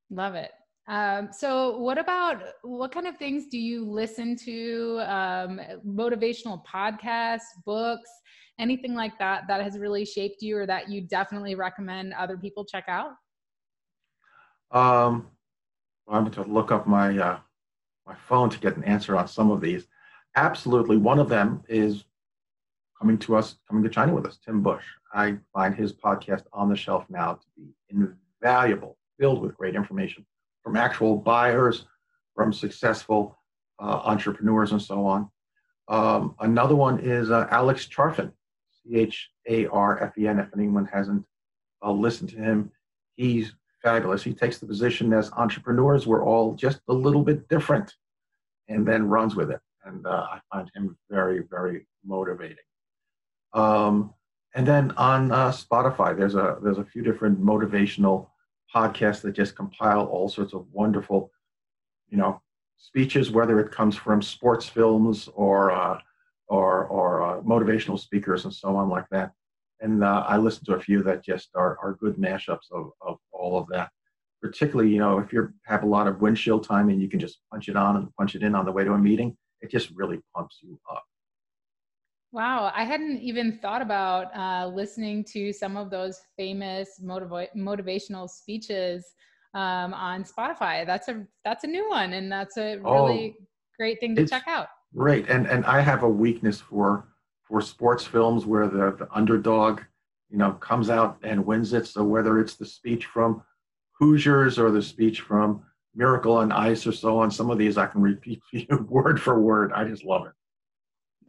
Love 0.10 0.34
it. 0.34 0.52
Um, 0.88 1.30
so, 1.32 1.78
what 1.78 2.00
about 2.00 2.42
what 2.64 2.92
kind 2.92 3.06
of 3.06 3.16
things 3.18 3.46
do 3.46 3.60
you 3.60 3.86
listen 3.86 4.36
to? 4.38 5.00
Um, 5.06 5.62
motivational 5.88 6.64
podcasts, 6.66 7.42
books, 7.64 8.10
anything 8.58 8.96
like 8.96 9.20
that 9.20 9.44
that 9.48 9.62
has 9.62 9.78
really 9.78 10.04
shaped 10.04 10.42
you, 10.42 10.58
or 10.58 10.66
that 10.66 10.90
you 10.90 11.02
definitely 11.02 11.54
recommend 11.54 12.14
other 12.14 12.38
people 12.38 12.66
check 12.66 12.86
out? 12.88 13.12
Um, 14.72 15.28
I'm 16.08 16.24
going 16.24 16.44
to 16.44 16.52
look 16.52 16.72
up 16.72 16.88
my 16.88 17.16
uh, 17.16 17.40
my 18.10 18.16
phone 18.28 18.50
to 18.50 18.60
get 18.60 18.76
an 18.76 18.84
answer 18.84 19.16
on 19.16 19.28
some 19.28 19.52
of 19.52 19.62
these. 19.62 19.88
Absolutely, 20.36 20.98
one 20.98 21.20
of 21.20 21.30
them 21.30 21.64
is 21.70 22.04
coming 23.00 23.20
to 23.20 23.36
us, 23.36 23.58
coming 23.68 23.84
to 23.84 23.90
China 23.90 24.14
with 24.14 24.26
us, 24.26 24.40
Tim 24.44 24.62
Bush. 24.62 24.84
I 25.14 25.38
find 25.54 25.76
his 25.76 25.94
podcast 25.94 26.44
on 26.52 26.70
the 26.70 26.76
shelf 26.76 27.06
now 27.10 27.34
to 27.34 27.46
be 27.56 27.70
invaluable 27.90 28.98
filled 29.20 29.42
with 29.42 29.56
great 29.56 29.76
information 29.76 30.26
from 30.64 30.76
actual 30.76 31.18
buyers, 31.18 31.86
from 32.36 32.52
successful 32.52 33.38
uh, 33.80 34.02
entrepreneurs, 34.06 34.72
and 34.72 34.82
so 34.82 35.06
on. 35.06 35.30
Um, 35.88 36.36
another 36.40 36.76
one 36.76 37.00
is 37.00 37.30
uh, 37.30 37.48
Alex 37.52 37.88
Charfen, 37.88 38.32
C 38.72 38.96
H 38.96 39.30
A 39.48 39.68
R 39.68 40.02
F 40.02 40.18
E 40.18 40.28
N. 40.28 40.40
If 40.40 40.50
anyone 40.56 40.86
hasn't 40.86 41.24
uh, 41.84 41.92
listened 41.92 42.30
to 42.32 42.38
him, 42.38 42.72
he's 43.16 43.54
fabulous. 43.84 44.24
He 44.24 44.34
takes 44.34 44.58
the 44.58 44.66
position 44.66 45.14
as 45.14 45.32
entrepreneurs, 45.34 46.06
we're 46.08 46.26
all 46.26 46.54
just 46.54 46.82
a 46.88 46.94
little 46.94 47.24
bit 47.24 47.48
different, 47.48 47.96
and 48.70 48.88
then 48.88 49.10
runs 49.10 49.36
with 49.36 49.52
it. 49.52 49.60
And 49.84 50.06
uh, 50.06 50.28
I 50.32 50.40
find 50.52 50.72
him 50.76 50.98
very, 51.10 51.44
very 51.50 51.88
motivating. 52.06 52.58
Um, 53.54 54.14
and 54.56 54.66
then 54.66 54.92
on 54.92 55.32
uh, 55.32 55.52
Spotify, 55.52 56.18
there's 56.18 56.36
a 56.36 56.58
there's 56.62 56.78
a 56.78 56.86
few 56.86 57.02
different 57.02 57.42
motivational 57.42 58.30
podcasts 58.74 59.22
that 59.22 59.34
just 59.34 59.56
compile 59.56 60.06
all 60.06 60.30
sorts 60.30 60.54
of 60.54 60.66
wonderful, 60.72 61.32
you 62.10 62.18
know, 62.18 62.42
speeches, 62.78 63.32
whether 63.32 63.60
it 63.60 63.72
comes 63.72 63.96
from 63.96 64.22
sports 64.22 64.68
films 64.68 65.30
or 65.34 65.72
uh, 65.72 66.00
or 66.48 66.86
or 66.86 67.22
uh, 67.22 67.42
motivational 67.42 68.00
speakers 68.00 68.46
and 68.46 68.54
so 68.54 68.76
on 68.76 68.90
like 68.90 69.06
that. 69.12 69.32
And 69.82 70.04
uh, 70.04 70.26
I 70.28 70.38
listen 70.38 70.66
to 70.66 70.76
a 70.76 70.80
few 70.80 71.04
that 71.04 71.24
just 71.24 71.50
are, 71.56 71.78
are 71.82 71.98
good 72.02 72.18
mashups 72.18 72.70
of, 72.72 72.92
of 73.02 73.18
all 73.32 73.58
of 73.58 73.68
that. 73.70 73.90
Particularly, 74.42 74.92
you 74.92 75.00
know, 75.00 75.20
if 75.20 75.34
you 75.34 75.50
have 75.66 75.84
a 75.84 75.88
lot 75.88 76.08
of 76.08 76.22
windshield 76.22 76.64
time 76.64 76.90
and 76.90 77.02
you 77.02 77.10
can 77.10 77.20
just 77.20 77.40
punch 77.52 77.68
it 77.68 77.76
on 77.76 77.98
and 77.98 78.16
punch 78.16 78.36
it 78.36 78.44
in 78.44 78.56
on 78.56 78.66
the 78.66 78.72
way 78.72 78.84
to 78.84 78.94
a 78.94 78.98
meeting, 78.98 79.36
it 79.62 79.70
just 79.70 79.92
really 79.92 80.20
pumps 80.36 80.60
you 80.62 80.80
up. 80.92 81.04
Wow, 82.32 82.72
I 82.76 82.84
hadn't 82.84 83.20
even 83.22 83.58
thought 83.58 83.82
about 83.82 84.36
uh, 84.38 84.68
listening 84.68 85.24
to 85.34 85.52
some 85.52 85.76
of 85.76 85.90
those 85.90 86.22
famous 86.38 87.00
motiv- 87.02 87.50
motivational 87.58 88.30
speeches 88.30 89.04
um, 89.56 89.94
on 89.96 90.24
Spotify. 90.24 90.86
That's 90.86 91.08
a 91.08 91.26
that's 91.44 91.64
a 91.64 91.68
new 91.68 91.90
one, 91.90 92.14
and 92.14 92.32
that's 92.32 92.58
a 92.58 92.78
really 92.78 93.36
oh, 93.40 93.46
great 93.78 94.00
thing 94.00 94.16
to 94.16 94.28
check 94.28 94.44
out. 94.48 94.68
Great, 94.96 95.28
and 95.28 95.48
and 95.48 95.66
I 95.66 95.82
have 95.82 96.04
a 96.04 96.10
weakness 96.10 96.62
for 96.62 97.08
for 97.44 97.62
sports 97.62 98.06
films 98.06 98.46
where 98.46 98.68
the, 98.68 98.92
the 98.92 99.08
underdog, 99.12 99.82
you 100.30 100.38
know, 100.38 100.52
comes 100.54 100.92
out 100.92 101.18
and 101.24 101.44
wins 101.44 101.74
it. 101.74 101.88
So 101.88 102.04
whether 102.04 102.40
it's 102.40 102.56
the 102.56 102.66
speech 102.66 103.06
from 103.06 103.42
Hoosiers 104.00 104.58
or 104.58 104.72
the 104.72 104.82
speech 104.82 105.22
from 105.22 105.62
Miracle 105.94 106.38
on 106.38 106.52
Ice 106.52 106.88
or 106.88 106.94
so 106.94 107.20
on, 107.20 107.30
some 107.30 107.50
of 107.50 107.58
these 107.58 107.78
I 107.78 107.86
can 107.86 108.02
repeat 108.02 108.42
you 108.54 108.66
word 108.90 109.22
for 109.22 109.40
word. 109.40 109.74
I 109.74 109.84
just 109.84 110.04
love 110.04 110.26
it. 110.26 110.32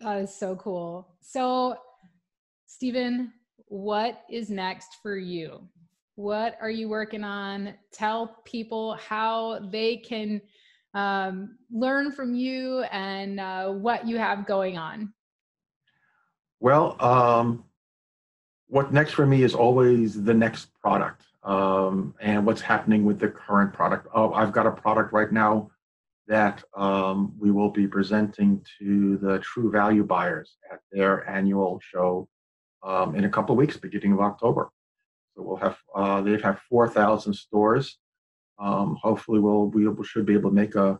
That 0.01 0.19
is 0.19 0.35
so 0.35 0.57
cool. 0.57 1.09
So, 1.21 1.77
Stephen, 2.67 3.33
what 3.67 4.23
is 4.31 4.51
next 4.51 4.99
for 5.03 5.17
you? 5.17 5.69
What 6.15 6.57
are 6.61 6.71
you 6.71 6.89
working 6.89 7.25
on? 7.25 7.75
Tell 7.93 8.37
people 8.45 8.95
how 8.95 9.69
they 9.71 9.97
can 9.97 10.41
um, 10.95 11.57
learn 11.73 12.13
from 12.13 12.35
you 12.35 12.81
and 12.93 13.41
uh, 13.41 13.71
what 13.71 14.07
you 14.07 14.19
have 14.19 14.47
going 14.47 14.79
on. 14.79 15.13
Well, 16.61 16.97
um, 17.01 17.65
what 18.69 18.93
next 18.93 19.13
for 19.13 19.27
me 19.27 19.43
is 19.43 19.55
always 19.55 20.23
the 20.23 20.35
next 20.35 20.69
product 20.81 21.25
um, 21.43 22.15
and 22.21 22.45
what's 22.45 22.61
happening 22.61 23.05
with 23.05 23.19
the 23.19 23.29
current 23.29 23.73
product. 23.73 24.07
Oh, 24.15 24.33
I've 24.33 24.53
got 24.53 24.67
a 24.67 24.71
product 24.71 25.13
right 25.13 25.33
now 25.33 25.71
that 26.29 26.63
um, 26.77 27.33
we 27.39 27.51
will 27.51 27.71
be 27.71 27.89
presenting 27.89 28.65
to 28.79 29.17
the 29.19 29.39
True 29.41 29.71
Value 29.71 30.05
buyers 30.05 30.57
at 30.73 30.81
their 30.93 31.29
annual 31.29 31.81
show 31.83 32.29
um, 32.83 33.17
in 33.17 33.25
a 33.25 33.29
couple 33.29 33.53
of 33.53 33.59
weeks, 33.59 33.77
beginning 33.77 34.13
of 34.13 34.21
October. 34.21 34.71
So 35.35 35.43
we'll 35.43 35.57
have 35.57 35.79
uh, 35.95 36.21
they 36.21 36.33
have 36.33 36.43
had 36.43 36.59
4,000 36.69 37.33
stores. 37.35 37.99
Um, 38.59 38.99
hopefully, 39.01 39.41
we'll 39.41 39.67
we 39.67 40.05
should 40.05 40.27
be 40.27 40.35
able 40.35 40.51
to 40.51 40.57
make 40.57 40.75
a 40.75 40.99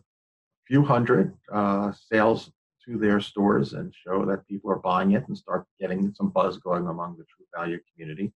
few 0.67 0.83
hundred 0.83 1.33
uh, 1.51 1.91
sales 2.11 2.51
to 2.85 2.97
their 2.97 3.19
stores 3.19 3.73
and 3.73 3.93
show 3.93 4.25
that 4.25 4.47
people 4.47 4.71
are 4.71 4.79
buying 4.79 5.11
it 5.11 5.27
and 5.27 5.37
start 5.37 5.65
getting 5.79 6.13
some 6.15 6.29
buzz 6.29 6.57
going 6.57 6.87
among 6.87 7.15
the 7.17 7.25
True 7.25 7.45
Value 7.55 7.79
community. 7.93 8.33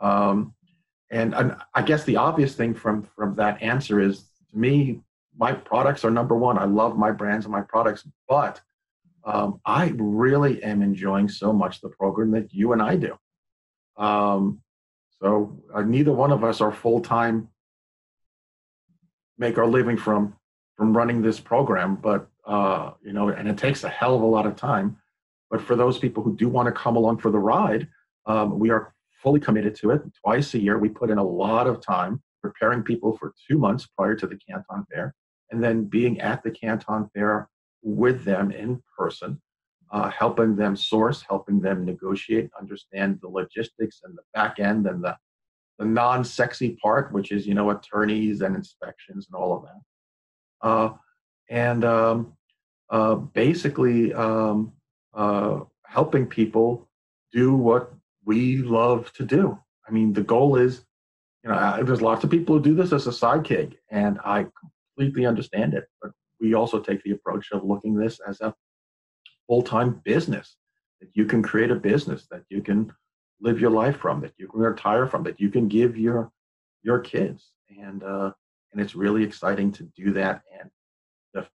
Um, 0.00 0.54
and, 1.10 1.34
and 1.34 1.56
I 1.74 1.82
guess 1.82 2.04
the 2.04 2.16
obvious 2.16 2.54
thing 2.54 2.74
from 2.74 3.02
from 3.02 3.34
that 3.36 3.62
answer 3.62 4.00
is 4.00 4.24
to 4.50 4.58
me, 4.58 5.00
my 5.36 5.52
products 5.52 6.04
are 6.04 6.10
number 6.10 6.34
one. 6.34 6.58
I 6.58 6.64
love 6.64 6.96
my 6.96 7.10
brands 7.10 7.44
and 7.44 7.52
my 7.52 7.62
products, 7.62 8.06
but 8.28 8.60
um, 9.24 9.60
I 9.64 9.92
really 9.96 10.62
am 10.62 10.82
enjoying 10.82 11.28
so 11.28 11.52
much 11.52 11.80
the 11.80 11.88
program 11.88 12.30
that 12.32 12.52
you 12.52 12.72
and 12.72 12.82
I 12.82 12.96
do. 12.96 13.16
Um, 13.96 14.60
so 15.22 15.58
uh, 15.72 15.82
neither 15.82 16.12
one 16.12 16.32
of 16.32 16.44
us 16.44 16.60
are 16.60 16.72
full 16.72 17.00
time 17.00 17.48
make 19.38 19.58
our 19.58 19.66
living 19.66 19.96
from 19.96 20.36
from 20.76 20.96
running 20.96 21.22
this 21.22 21.38
program, 21.38 21.96
but 21.96 22.28
uh, 22.46 22.92
you 23.02 23.12
know, 23.12 23.28
and 23.28 23.48
it 23.48 23.56
takes 23.56 23.84
a 23.84 23.88
hell 23.88 24.16
of 24.16 24.22
a 24.22 24.26
lot 24.26 24.46
of 24.46 24.56
time. 24.56 24.96
But 25.50 25.60
for 25.60 25.76
those 25.76 25.98
people 25.98 26.22
who 26.22 26.36
do 26.36 26.48
want 26.48 26.66
to 26.66 26.72
come 26.72 26.96
along 26.96 27.18
for 27.18 27.30
the 27.30 27.38
ride, 27.38 27.88
um, 28.26 28.58
we 28.58 28.70
are 28.70 28.93
fully 29.24 29.40
committed 29.40 29.74
to 29.74 29.90
it. 29.90 30.02
Twice 30.22 30.54
a 30.54 30.60
year, 30.60 30.78
we 30.78 30.90
put 30.90 31.10
in 31.10 31.18
a 31.18 31.24
lot 31.24 31.66
of 31.66 31.80
time 31.80 32.22
preparing 32.42 32.82
people 32.82 33.16
for 33.16 33.32
two 33.48 33.58
months 33.58 33.86
prior 33.86 34.14
to 34.14 34.26
the 34.26 34.36
Canton 34.36 34.84
Fair, 34.92 35.14
and 35.50 35.64
then 35.64 35.84
being 35.84 36.20
at 36.20 36.44
the 36.44 36.50
Canton 36.50 37.08
Fair 37.14 37.48
with 37.82 38.22
them 38.24 38.52
in 38.52 38.82
person, 38.96 39.40
uh, 39.90 40.10
helping 40.10 40.54
them 40.54 40.76
source, 40.76 41.24
helping 41.26 41.58
them 41.58 41.86
negotiate, 41.86 42.50
understand 42.60 43.18
the 43.22 43.28
logistics 43.28 44.02
and 44.04 44.14
the 44.14 44.22
back 44.34 44.60
end 44.60 44.86
and 44.86 45.02
the 45.02 45.16
the 45.78 45.84
non-sexy 45.84 46.78
part, 46.80 47.12
which 47.12 47.32
is 47.32 47.46
you 47.46 47.54
know 47.54 47.70
attorneys 47.70 48.42
and 48.42 48.54
inspections 48.54 49.26
and 49.26 49.34
all 49.34 49.56
of 49.56 49.62
that. 49.64 50.68
Uh, 50.68 50.92
and 51.50 51.84
um, 51.84 52.32
uh, 52.90 53.14
basically 53.14 54.12
um, 54.14 54.72
uh, 55.14 55.60
helping 55.84 56.26
people 56.26 56.88
do 57.32 57.54
what 57.54 57.92
we 58.24 58.58
love 58.58 59.12
to 59.14 59.24
do. 59.24 59.58
I 59.86 59.92
mean, 59.92 60.12
the 60.12 60.22
goal 60.22 60.56
is, 60.56 60.84
you 61.42 61.50
know, 61.50 61.82
there's 61.82 62.02
lots 62.02 62.24
of 62.24 62.30
people 62.30 62.56
who 62.56 62.62
do 62.62 62.74
this 62.74 62.92
as 62.92 63.06
a 63.06 63.12
side 63.12 63.44
gig, 63.44 63.76
and 63.90 64.18
I 64.24 64.46
completely 64.96 65.26
understand 65.26 65.74
it. 65.74 65.88
But 66.00 66.12
we 66.40 66.54
also 66.54 66.80
take 66.80 67.02
the 67.02 67.12
approach 67.12 67.52
of 67.52 67.64
looking 67.64 67.94
this 67.94 68.20
as 68.26 68.40
a 68.40 68.54
full-time 69.46 70.00
business 70.04 70.56
that 71.00 71.10
you 71.12 71.26
can 71.26 71.42
create 71.42 71.70
a 71.70 71.74
business 71.74 72.26
that 72.30 72.42
you 72.48 72.62
can 72.62 72.90
live 73.40 73.60
your 73.60 73.70
life 73.70 73.98
from, 73.98 74.20
that 74.22 74.32
you 74.38 74.48
can 74.48 74.60
retire 74.60 75.06
from, 75.06 75.22
that 75.24 75.40
you 75.40 75.50
can 75.50 75.68
give 75.68 75.96
your 75.96 76.30
your 76.82 76.98
kids, 76.98 77.52
and 77.78 78.02
uh, 78.02 78.30
and 78.72 78.80
it's 78.80 78.94
really 78.94 79.22
exciting 79.22 79.72
to 79.72 79.82
do 79.96 80.12
that. 80.12 80.42
And 80.58 80.70
the 81.34 81.46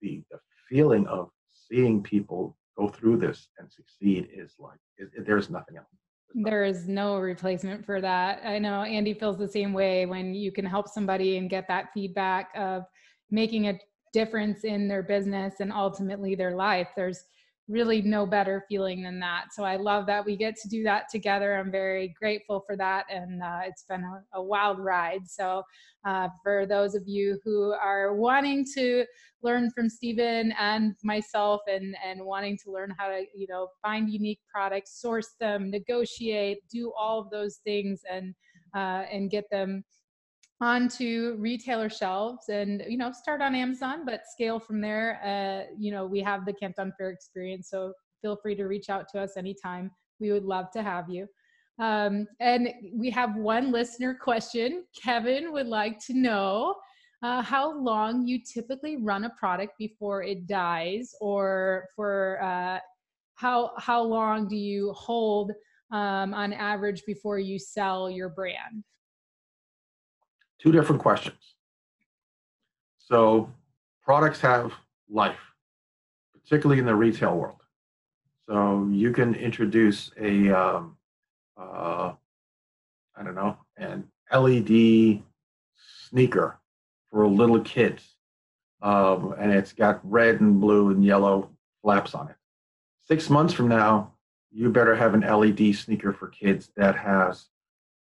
the, 0.00 0.22
the 0.30 0.38
feeling 0.68 1.06
of 1.06 1.30
seeing 1.68 2.02
people 2.02 2.56
go 2.76 2.88
through 2.88 3.16
this 3.18 3.48
and 3.58 3.70
succeed 3.70 4.28
is 4.32 4.54
like 4.58 4.78
it, 4.98 5.10
it, 5.16 5.26
there's 5.26 5.50
nothing 5.50 5.76
else. 5.76 5.86
There 6.34 6.64
is 6.64 6.88
no 6.88 7.18
replacement 7.18 7.84
for 7.86 8.00
that. 8.00 8.42
I 8.44 8.58
know 8.58 8.82
Andy 8.82 9.14
feels 9.14 9.38
the 9.38 9.48
same 9.48 9.72
way 9.72 10.06
when 10.06 10.34
you 10.34 10.52
can 10.52 10.66
help 10.66 10.88
somebody 10.88 11.38
and 11.38 11.48
get 11.48 11.66
that 11.68 11.86
feedback 11.94 12.50
of 12.54 12.84
making 13.30 13.68
a 13.68 13.78
difference 14.12 14.64
in 14.64 14.88
their 14.88 15.02
business 15.02 15.54
and 15.60 15.72
ultimately 15.72 16.34
their 16.34 16.54
life. 16.54 16.88
There's 16.96 17.24
really 17.68 18.00
no 18.00 18.24
better 18.24 18.64
feeling 18.68 19.02
than 19.02 19.18
that. 19.18 19.46
So 19.52 19.64
I 19.64 19.76
love 19.76 20.06
that 20.06 20.24
we 20.24 20.36
get 20.36 20.56
to 20.56 20.68
do 20.68 20.84
that 20.84 21.08
together. 21.10 21.56
I'm 21.56 21.70
very 21.70 22.14
grateful 22.18 22.62
for 22.64 22.76
that. 22.76 23.06
And 23.10 23.42
uh, 23.42 23.60
it's 23.64 23.82
been 23.82 24.04
a, 24.04 24.38
a, 24.38 24.42
wild 24.42 24.78
ride. 24.78 25.28
So 25.28 25.62
uh, 26.04 26.28
for 26.44 26.66
those 26.66 26.94
of 26.94 27.02
you 27.06 27.40
who 27.44 27.72
are 27.72 28.14
wanting 28.14 28.64
to 28.74 29.04
learn 29.42 29.70
from 29.70 29.88
Stephen 29.88 30.52
and 30.58 30.94
myself 31.02 31.60
and, 31.66 31.96
and 32.04 32.24
wanting 32.24 32.56
to 32.64 32.70
learn 32.70 32.94
how 32.96 33.08
to, 33.08 33.24
you 33.34 33.46
know, 33.48 33.68
find 33.82 34.10
unique 34.10 34.40
products, 34.52 35.00
source 35.00 35.34
them, 35.40 35.70
negotiate, 35.70 36.58
do 36.70 36.92
all 36.96 37.20
of 37.20 37.30
those 37.30 37.56
things 37.64 38.02
and, 38.10 38.32
uh, 38.76 39.02
and 39.10 39.30
get 39.30 39.50
them 39.50 39.84
onto 40.60 41.36
retailer 41.38 41.90
shelves 41.90 42.48
and 42.48 42.82
you 42.88 42.96
know 42.96 43.12
start 43.12 43.42
on 43.42 43.54
amazon 43.54 44.06
but 44.06 44.22
scale 44.26 44.58
from 44.58 44.80
there. 44.80 45.20
Uh, 45.22 45.70
you 45.78 45.90
know 45.92 46.06
we 46.06 46.20
have 46.20 46.46
the 46.46 46.52
canton 46.52 46.92
fair 46.96 47.10
experience 47.10 47.68
so 47.68 47.92
feel 48.26 48.36
free 48.36 48.54
to 48.56 48.64
reach 48.64 48.90
out 48.90 49.08
to 49.08 49.20
us 49.20 49.36
anytime. 49.36 49.90
We 50.20 50.32
would 50.32 50.44
love 50.44 50.70
to 50.72 50.82
have 50.82 51.08
you. 51.08 51.28
Um, 51.78 52.26
and 52.40 52.70
we 52.94 53.10
have 53.10 53.36
one 53.36 53.70
listener 53.70 54.14
question. 54.14 54.84
Kevin 55.00 55.52
would 55.52 55.66
like 55.66 56.04
to 56.06 56.14
know 56.14 56.74
uh, 57.22 57.42
how 57.42 57.78
long 57.78 58.26
you 58.26 58.40
typically 58.42 58.96
run 58.96 59.24
a 59.24 59.30
product 59.38 59.74
before 59.78 60.22
it 60.22 60.46
dies 60.46 61.14
or 61.20 61.86
for 61.94 62.42
uh, 62.42 62.78
how 63.34 63.72
how 63.78 64.02
long 64.02 64.48
do 64.48 64.56
you 64.56 64.92
hold 64.92 65.52
um, 65.92 66.34
on 66.34 66.52
average 66.52 67.04
before 67.06 67.38
you 67.38 67.58
sell 67.58 68.10
your 68.10 68.30
brand 68.30 68.82
two 70.66 70.72
different 70.72 71.00
questions. 71.00 71.54
So 72.98 73.48
products 74.02 74.40
have 74.40 74.72
life, 75.08 75.38
particularly 76.34 76.80
in 76.80 76.86
the 76.86 76.94
retail 76.94 77.36
world. 77.36 77.60
So 78.48 78.88
you 78.90 79.12
can 79.12 79.36
introduce 79.36 80.10
a, 80.20 80.50
um, 80.50 80.96
uh, 81.56 82.14
I 83.16 83.22
don't 83.22 83.36
know, 83.36 83.56
an 83.76 84.08
LED 84.32 85.22
sneaker 86.08 86.58
for 87.12 87.28
little 87.28 87.60
kids, 87.60 88.02
um, 88.82 89.36
and 89.38 89.52
it's 89.52 89.72
got 89.72 90.00
red 90.02 90.40
and 90.40 90.60
blue 90.60 90.90
and 90.90 91.04
yellow 91.04 91.50
flaps 91.82 92.12
on 92.12 92.28
it. 92.28 92.36
Six 93.06 93.30
months 93.30 93.54
from 93.54 93.68
now, 93.68 94.14
you 94.50 94.70
better 94.70 94.96
have 94.96 95.14
an 95.14 95.20
LED 95.20 95.76
sneaker 95.76 96.12
for 96.12 96.26
kids 96.26 96.70
that 96.76 96.96
has 96.96 97.46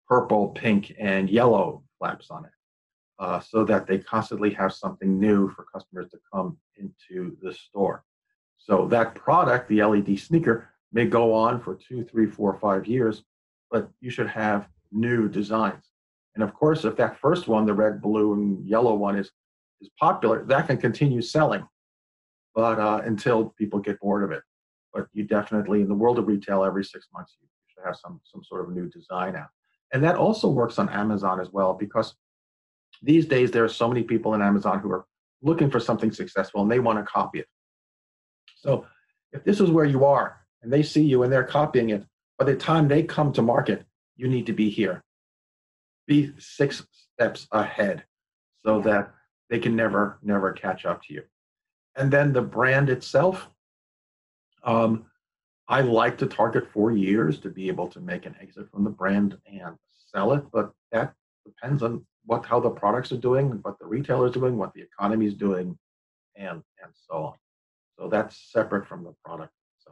purple, 0.07 0.47
pink, 0.47 0.95
and 0.97 1.29
yellow 1.29 1.83
flaps 1.99 2.31
on 2.31 2.45
it 2.45 2.51
uh, 3.19 3.39
so 3.39 3.63
that 3.63 3.87
they 3.87 3.97
constantly 3.97 4.51
have 4.51 4.73
something 4.73 5.19
new 5.19 5.49
for 5.49 5.65
customers 5.73 6.09
to 6.11 6.17
come 6.33 6.57
into 6.77 7.35
the 7.41 7.53
store. 7.53 8.03
So 8.57 8.87
that 8.87 9.15
product, 9.15 9.69
the 9.69 9.83
LED 9.83 10.19
sneaker, 10.19 10.69
may 10.91 11.05
go 11.05 11.33
on 11.33 11.61
for 11.61 11.75
two, 11.75 12.03
three, 12.03 12.25
four, 12.25 12.57
five 12.59 12.87
years, 12.87 13.23
but 13.69 13.89
you 14.01 14.09
should 14.09 14.27
have 14.27 14.67
new 14.91 15.29
designs. 15.29 15.91
And 16.35 16.43
of 16.43 16.53
course, 16.53 16.83
if 16.83 16.95
that 16.97 17.19
first 17.19 17.47
one, 17.47 17.65
the 17.65 17.73
red, 17.73 18.01
blue, 18.01 18.33
and 18.33 18.67
yellow 18.67 18.95
one, 18.95 19.17
is 19.17 19.31
is 19.81 19.89
popular, 19.99 20.45
that 20.45 20.67
can 20.67 20.77
continue 20.77 21.21
selling, 21.21 21.67
but 22.53 22.79
uh, 22.79 23.01
until 23.03 23.49
people 23.57 23.79
get 23.79 23.99
bored 23.99 24.23
of 24.23 24.31
it. 24.31 24.41
But 24.93 25.07
you 25.11 25.23
definitely, 25.23 25.81
in 25.81 25.89
the 25.89 25.93
world 25.93 26.17
of 26.17 26.27
retail, 26.27 26.63
every 26.63 26.83
six 26.83 27.07
months 27.13 27.35
you 27.41 27.47
should 27.67 27.85
have 27.85 27.97
some 27.97 28.21
some 28.23 28.43
sort 28.43 28.67
of 28.67 28.73
new 28.73 28.89
design 28.89 29.35
out. 29.35 29.49
And 29.93 30.03
that 30.03 30.15
also 30.15 30.49
works 30.49 30.79
on 30.79 30.89
Amazon 30.89 31.39
as 31.39 31.51
well 31.51 31.73
because 31.73 32.15
these 33.01 33.25
days 33.25 33.51
there 33.51 33.63
are 33.63 33.69
so 33.69 33.87
many 33.87 34.03
people 34.03 34.33
in 34.33 34.41
Amazon 34.41 34.79
who 34.79 34.91
are 34.91 35.05
looking 35.41 35.69
for 35.69 35.79
something 35.79 36.11
successful 36.11 36.61
and 36.61 36.71
they 36.71 36.79
want 36.79 36.99
to 36.99 37.03
copy 37.03 37.39
it. 37.39 37.47
So 38.57 38.85
if 39.31 39.43
this 39.43 39.59
is 39.59 39.69
where 39.69 39.85
you 39.85 40.05
are 40.05 40.41
and 40.61 40.71
they 40.71 40.83
see 40.83 41.03
you 41.03 41.23
and 41.23 41.31
they're 41.31 41.43
copying 41.43 41.89
it, 41.89 42.05
by 42.37 42.45
the 42.45 42.55
time 42.55 42.87
they 42.87 43.03
come 43.03 43.31
to 43.33 43.41
market, 43.41 43.85
you 44.15 44.27
need 44.27 44.45
to 44.47 44.53
be 44.53 44.69
here. 44.69 45.03
Be 46.07 46.31
six 46.37 46.85
steps 46.91 47.47
ahead 47.51 48.03
so 48.65 48.81
that 48.81 49.13
they 49.49 49.59
can 49.59 49.75
never, 49.75 50.19
never 50.23 50.51
catch 50.53 50.85
up 50.85 51.03
to 51.03 51.13
you. 51.13 51.23
And 51.95 52.11
then 52.11 52.33
the 52.33 52.41
brand 52.41 52.89
itself, 52.89 53.47
um, 54.63 55.05
I 55.67 55.81
like 55.81 56.17
to 56.19 56.27
target 56.27 56.71
four 56.71 56.91
years 56.91 57.39
to 57.39 57.49
be 57.49 57.67
able 57.67 57.87
to 57.89 57.99
make 57.99 58.25
an 58.25 58.35
exit 58.41 58.69
from 58.71 58.83
the 58.83 58.89
brand 58.89 59.37
and 59.45 59.75
sell 60.11 60.33
it, 60.33 60.43
but 60.51 60.71
that 60.91 61.13
depends 61.45 61.81
on 61.83 62.05
what 62.25 62.45
how 62.45 62.59
the 62.59 62.69
products 62.69 63.11
are 63.11 63.17
doing, 63.17 63.59
what 63.61 63.77
the 63.79 63.85
retailer 63.85 64.27
is 64.27 64.33
doing, 64.33 64.57
what 64.57 64.73
the 64.73 64.81
economy 64.81 65.25
is 65.25 65.33
doing, 65.33 65.77
and 66.35 66.61
and 66.83 66.91
so 66.93 67.15
on. 67.15 67.33
So 67.97 68.09
that's 68.09 68.51
separate 68.51 68.87
from 68.87 69.03
the 69.03 69.13
product. 69.23 69.53
So. 69.77 69.91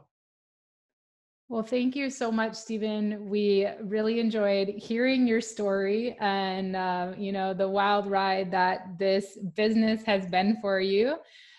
Well, 1.48 1.62
thank 1.62 1.96
you 1.96 2.10
so 2.10 2.30
much, 2.30 2.54
Stephen. 2.54 3.28
We 3.28 3.66
really 3.82 4.20
enjoyed 4.20 4.68
hearing 4.68 5.26
your 5.26 5.40
story 5.40 6.16
and 6.20 6.76
uh, 6.76 7.12
you 7.16 7.32
know 7.32 7.54
the 7.54 7.68
wild 7.68 8.06
ride 8.06 8.50
that 8.52 8.98
this 8.98 9.38
business 9.56 10.02
has 10.04 10.26
been 10.26 10.58
for 10.60 10.80
you 10.80 11.16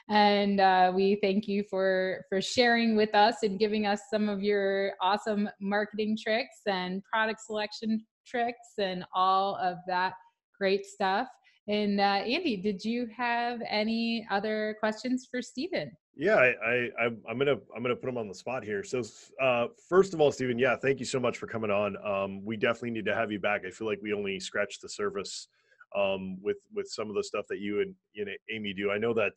and 0.09 0.59
uh, 0.59 0.91
we 0.93 1.17
thank 1.21 1.47
you 1.47 1.63
for 1.69 2.25
for 2.29 2.41
sharing 2.41 2.95
with 2.95 3.13
us 3.15 3.37
and 3.43 3.57
giving 3.57 3.87
us 3.87 4.01
some 4.09 4.29
of 4.29 4.43
your 4.43 4.93
awesome 5.01 5.49
marketing 5.59 6.17
tricks 6.21 6.57
and 6.67 7.03
product 7.03 7.41
selection 7.41 8.05
tricks 8.25 8.73
and 8.77 9.03
all 9.15 9.55
of 9.55 9.77
that 9.87 10.13
great 10.57 10.85
stuff 10.85 11.27
and 11.67 11.99
uh, 11.99 12.21
andy 12.25 12.57
did 12.57 12.83
you 12.83 13.07
have 13.15 13.59
any 13.69 14.25
other 14.29 14.75
questions 14.79 15.27
for 15.29 15.41
stephen 15.41 15.91
yeah, 16.17 16.35
I, 16.35 16.89
I 16.97 17.05
I'm 17.29 17.37
gonna 17.37 17.57
I'm 17.75 17.83
gonna 17.83 17.95
put 17.95 18.07
him 18.07 18.17
on 18.17 18.29
the 18.29 18.33
spot 18.33 18.63
here. 18.63 18.83
So 18.83 19.01
uh, 19.41 19.67
first 19.89 20.13
of 20.13 20.21
all, 20.21 20.31
Stephen, 20.31 20.57
yeah, 20.57 20.75
thank 20.77 20.99
you 20.99 21.05
so 21.05 21.19
much 21.19 21.37
for 21.37 21.45
coming 21.45 21.71
on. 21.71 21.97
Um, 22.05 22.45
we 22.45 22.55
definitely 22.55 22.91
need 22.91 23.05
to 23.05 23.15
have 23.15 23.31
you 23.31 23.39
back. 23.39 23.63
I 23.67 23.69
feel 23.69 23.85
like 23.85 23.99
we 24.01 24.13
only 24.13 24.39
scratched 24.39 24.81
the 24.81 24.87
surface 24.87 25.49
um, 25.95 26.37
with 26.41 26.57
with 26.73 26.87
some 26.87 27.09
of 27.09 27.15
the 27.15 27.23
stuff 27.23 27.45
that 27.49 27.59
you 27.59 27.81
and 27.81 28.29
Amy 28.49 28.73
do. 28.73 28.91
I 28.91 28.97
know 28.97 29.13
that 29.13 29.33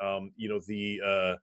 uh, 0.00 0.04
um, 0.04 0.32
you 0.36 0.48
know 0.48 0.60
the 0.66 1.00
uh, 1.06 1.34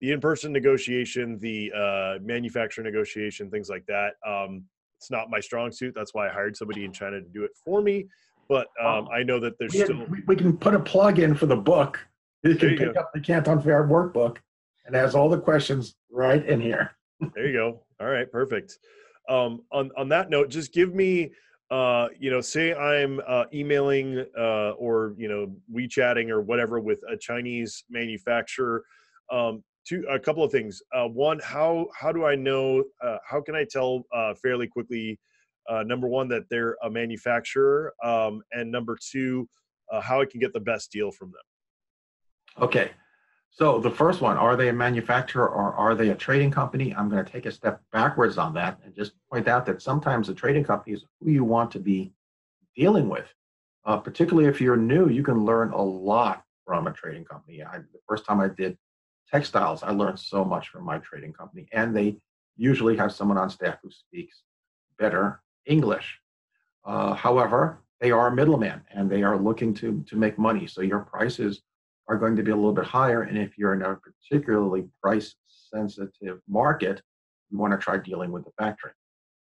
the 0.00 0.12
in-person 0.12 0.52
negotiation, 0.52 1.38
the 1.40 1.72
uh, 1.72 2.22
manufacturer 2.22 2.84
negotiation, 2.84 3.50
things 3.50 3.68
like 3.68 3.86
that. 3.86 4.14
Um, 4.26 4.64
it's 5.02 5.10
not 5.10 5.30
my 5.30 5.40
strong 5.40 5.72
suit. 5.72 5.94
That's 5.96 6.14
why 6.14 6.28
I 6.28 6.32
hired 6.32 6.56
somebody 6.56 6.84
in 6.84 6.92
China 6.92 7.20
to 7.20 7.26
do 7.26 7.42
it 7.42 7.50
for 7.64 7.82
me. 7.82 8.06
But 8.48 8.68
um, 8.80 9.08
I 9.12 9.24
know 9.24 9.40
that 9.40 9.58
there's 9.58 9.72
we, 9.72 9.82
still 9.82 10.06
we 10.28 10.36
can 10.36 10.56
put 10.56 10.74
a 10.74 10.78
plug 10.78 11.18
in 11.18 11.34
for 11.34 11.46
the 11.46 11.56
book. 11.56 11.98
You 12.44 12.54
can 12.54 12.70
you 12.70 12.76
pick 12.76 12.94
go. 12.94 13.00
up 13.00 13.10
the 13.12 13.20
Canton 13.20 13.60
Fair 13.60 13.86
workbook 13.86 14.36
and 14.86 14.94
has 14.94 15.16
all 15.16 15.28
the 15.28 15.40
questions 15.40 15.96
right 16.10 16.44
in 16.46 16.60
here. 16.60 16.92
there 17.34 17.46
you 17.46 17.52
go. 17.52 17.80
All 18.00 18.06
right, 18.06 18.30
perfect. 18.30 18.78
Um, 19.28 19.62
on 19.72 19.90
on 19.96 20.08
that 20.10 20.30
note, 20.30 20.50
just 20.50 20.72
give 20.72 20.94
me 20.94 21.32
uh, 21.72 22.08
you 22.18 22.30
know, 22.30 22.40
say 22.40 22.74
I'm 22.74 23.20
uh, 23.26 23.44
emailing 23.52 24.24
uh, 24.38 24.72
or 24.72 25.14
you 25.16 25.28
know 25.28 25.52
WeChatting 25.74 26.28
or 26.28 26.42
whatever 26.42 26.78
with 26.78 27.00
a 27.10 27.16
Chinese 27.16 27.84
manufacturer. 27.90 28.84
Um, 29.30 29.64
two, 29.86 30.04
a 30.10 30.18
couple 30.18 30.44
of 30.44 30.52
things. 30.52 30.82
Uh, 30.94 31.08
one, 31.08 31.40
how 31.42 31.88
how 31.98 32.12
do 32.12 32.24
I 32.24 32.34
know? 32.34 32.84
Uh, 33.02 33.18
how 33.28 33.40
can 33.40 33.54
I 33.54 33.64
tell 33.64 34.04
uh, 34.14 34.34
fairly 34.34 34.66
quickly? 34.66 35.18
number 35.84 36.08
one, 36.08 36.28
that 36.28 36.42
they're 36.50 36.76
a 36.82 36.90
manufacturer, 36.90 37.94
um, 38.04 38.42
and 38.52 38.70
number 38.70 38.98
two, 39.00 39.48
how 40.02 40.20
I 40.20 40.26
can 40.26 40.40
get 40.40 40.52
the 40.52 40.60
best 40.60 40.90
deal 40.90 41.10
from 41.10 41.30
them. 41.30 42.64
Okay, 42.64 42.90
so 43.54 43.78
the 43.78 43.90
first 43.90 44.22
one, 44.22 44.38
are 44.38 44.56
they 44.56 44.70
a 44.70 44.72
manufacturer 44.72 45.46
or 45.46 45.74
are 45.74 45.94
they 45.94 46.08
a 46.08 46.14
trading 46.14 46.50
company? 46.50 46.94
I'm 46.94 47.10
going 47.10 47.22
to 47.22 47.30
take 47.30 47.44
a 47.44 47.52
step 47.52 47.82
backwards 47.92 48.38
on 48.38 48.54
that 48.54 48.78
and 48.82 48.96
just 48.96 49.12
point 49.30 49.46
out 49.46 49.66
that 49.66 49.82
sometimes 49.82 50.26
the 50.26 50.34
trading 50.34 50.64
company 50.64 50.94
is 50.94 51.04
who 51.20 51.30
you 51.30 51.44
want 51.44 51.70
to 51.72 51.78
be 51.78 52.14
dealing 52.74 53.10
with. 53.10 53.26
Uh, 53.84 53.98
particularly 53.98 54.48
if 54.48 54.58
you're 54.58 54.78
new, 54.78 55.10
you 55.10 55.22
can 55.22 55.44
learn 55.44 55.70
a 55.72 55.82
lot 55.82 56.44
from 56.64 56.86
a 56.86 56.92
trading 56.92 57.26
company. 57.26 57.62
I, 57.62 57.78
the 57.78 58.00
first 58.08 58.24
time 58.24 58.40
I 58.40 58.48
did 58.48 58.78
textiles, 59.32 59.82
I 59.82 59.90
learned 59.92 60.18
so 60.18 60.44
much 60.44 60.68
from 60.68 60.84
my 60.84 60.98
trading 60.98 61.32
company, 61.32 61.66
and 61.72 61.96
they 61.96 62.18
usually 62.56 62.96
have 62.96 63.12
someone 63.12 63.38
on 63.38 63.50
staff 63.50 63.78
who 63.82 63.90
speaks 63.90 64.42
better 64.98 65.40
English. 65.66 66.18
Uh, 66.84 67.14
however, 67.14 67.82
they 68.00 68.10
are 68.10 68.26
a 68.26 68.34
middleman 68.34 68.82
and 68.90 69.08
they 69.08 69.22
are 69.22 69.38
looking 69.38 69.72
to 69.74 70.02
to 70.08 70.16
make 70.16 70.38
money, 70.38 70.66
so 70.66 70.82
your 70.82 71.00
prices 71.00 71.62
are 72.08 72.18
going 72.18 72.36
to 72.36 72.42
be 72.42 72.50
a 72.50 72.56
little 72.56 72.72
bit 72.72 72.84
higher. 72.84 73.22
And 73.22 73.38
if 73.38 73.56
you're 73.56 73.74
in 73.74 73.82
a 73.82 73.96
particularly 73.96 74.88
price 75.00 75.36
sensitive 75.46 76.40
market, 76.48 77.00
you 77.50 77.58
want 77.58 77.72
to 77.72 77.78
try 77.78 77.96
dealing 77.98 78.32
with 78.32 78.44
the 78.44 78.50
factory. 78.58 78.92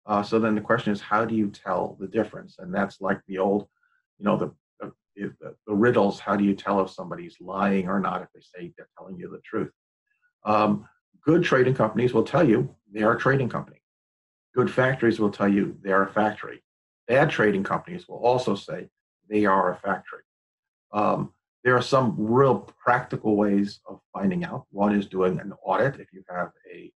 Uh, 0.05 0.21
so 0.21 0.38
then 0.39 0.53
the 0.53 0.61
question 0.61 0.93
is, 0.93 1.01
how 1.01 1.25
do 1.25 1.35
you 1.35 1.49
tell 1.49 1.97
the 1.99 2.07
difference? 2.07 2.57
And 2.59 2.73
that's 2.73 3.01
like 3.01 3.19
the 3.27 3.39
old, 3.39 3.67
you 4.19 4.25
know, 4.25 4.38
the, 4.38 4.51
the, 5.15 5.56
the 5.67 5.73
riddles. 5.73 6.19
How 6.19 6.36
do 6.36 6.43
you 6.43 6.54
tell 6.54 6.82
if 6.82 6.91
somebody's 6.91 7.38
lying 7.39 7.88
or 7.88 7.99
not 7.99 8.21
if 8.21 8.30
they 8.34 8.41
say 8.41 8.73
they're 8.78 8.89
telling 8.97 9.17
you 9.17 9.30
the 9.30 9.41
truth? 9.43 9.71
Um, 10.45 10.88
good 11.23 11.43
trading 11.43 11.73
companies 11.73 12.13
will 12.13 12.23
tell 12.23 12.47
you 12.47 12.75
they 12.91 13.04
are 13.04 13.15
a 13.15 13.19
trading 13.19 13.49
company. 13.49 13.82
Good 14.54 14.71
factories 14.71 15.19
will 15.19 15.32
tell 15.32 15.47
you 15.47 15.78
they 15.84 15.91
are 15.91 16.04
a 16.04 16.12
factory. 16.12 16.63
Bad 17.08 17.30
trading 17.30 17.63
companies 17.63 18.08
will 18.08 18.17
also 18.17 18.56
say 18.56 18.88
they 19.30 19.45
are 19.45 19.73
a 19.73 19.78
factory. 19.78 20.21
Um, 20.93 21.34
there 21.63 21.75
are 21.75 21.82
some 21.82 22.15
real 22.17 22.60
practical 22.60 23.36
ways 23.36 23.80
of 23.88 23.99
finding 24.13 24.43
out. 24.43 24.65
One 24.69 24.93
is 24.93 25.08
doing 25.08 25.39
an 25.39 25.51
audit. 25.63 25.99
If 25.99 26.13
you 26.13 26.23
have 26.30 26.51
a 26.71 26.91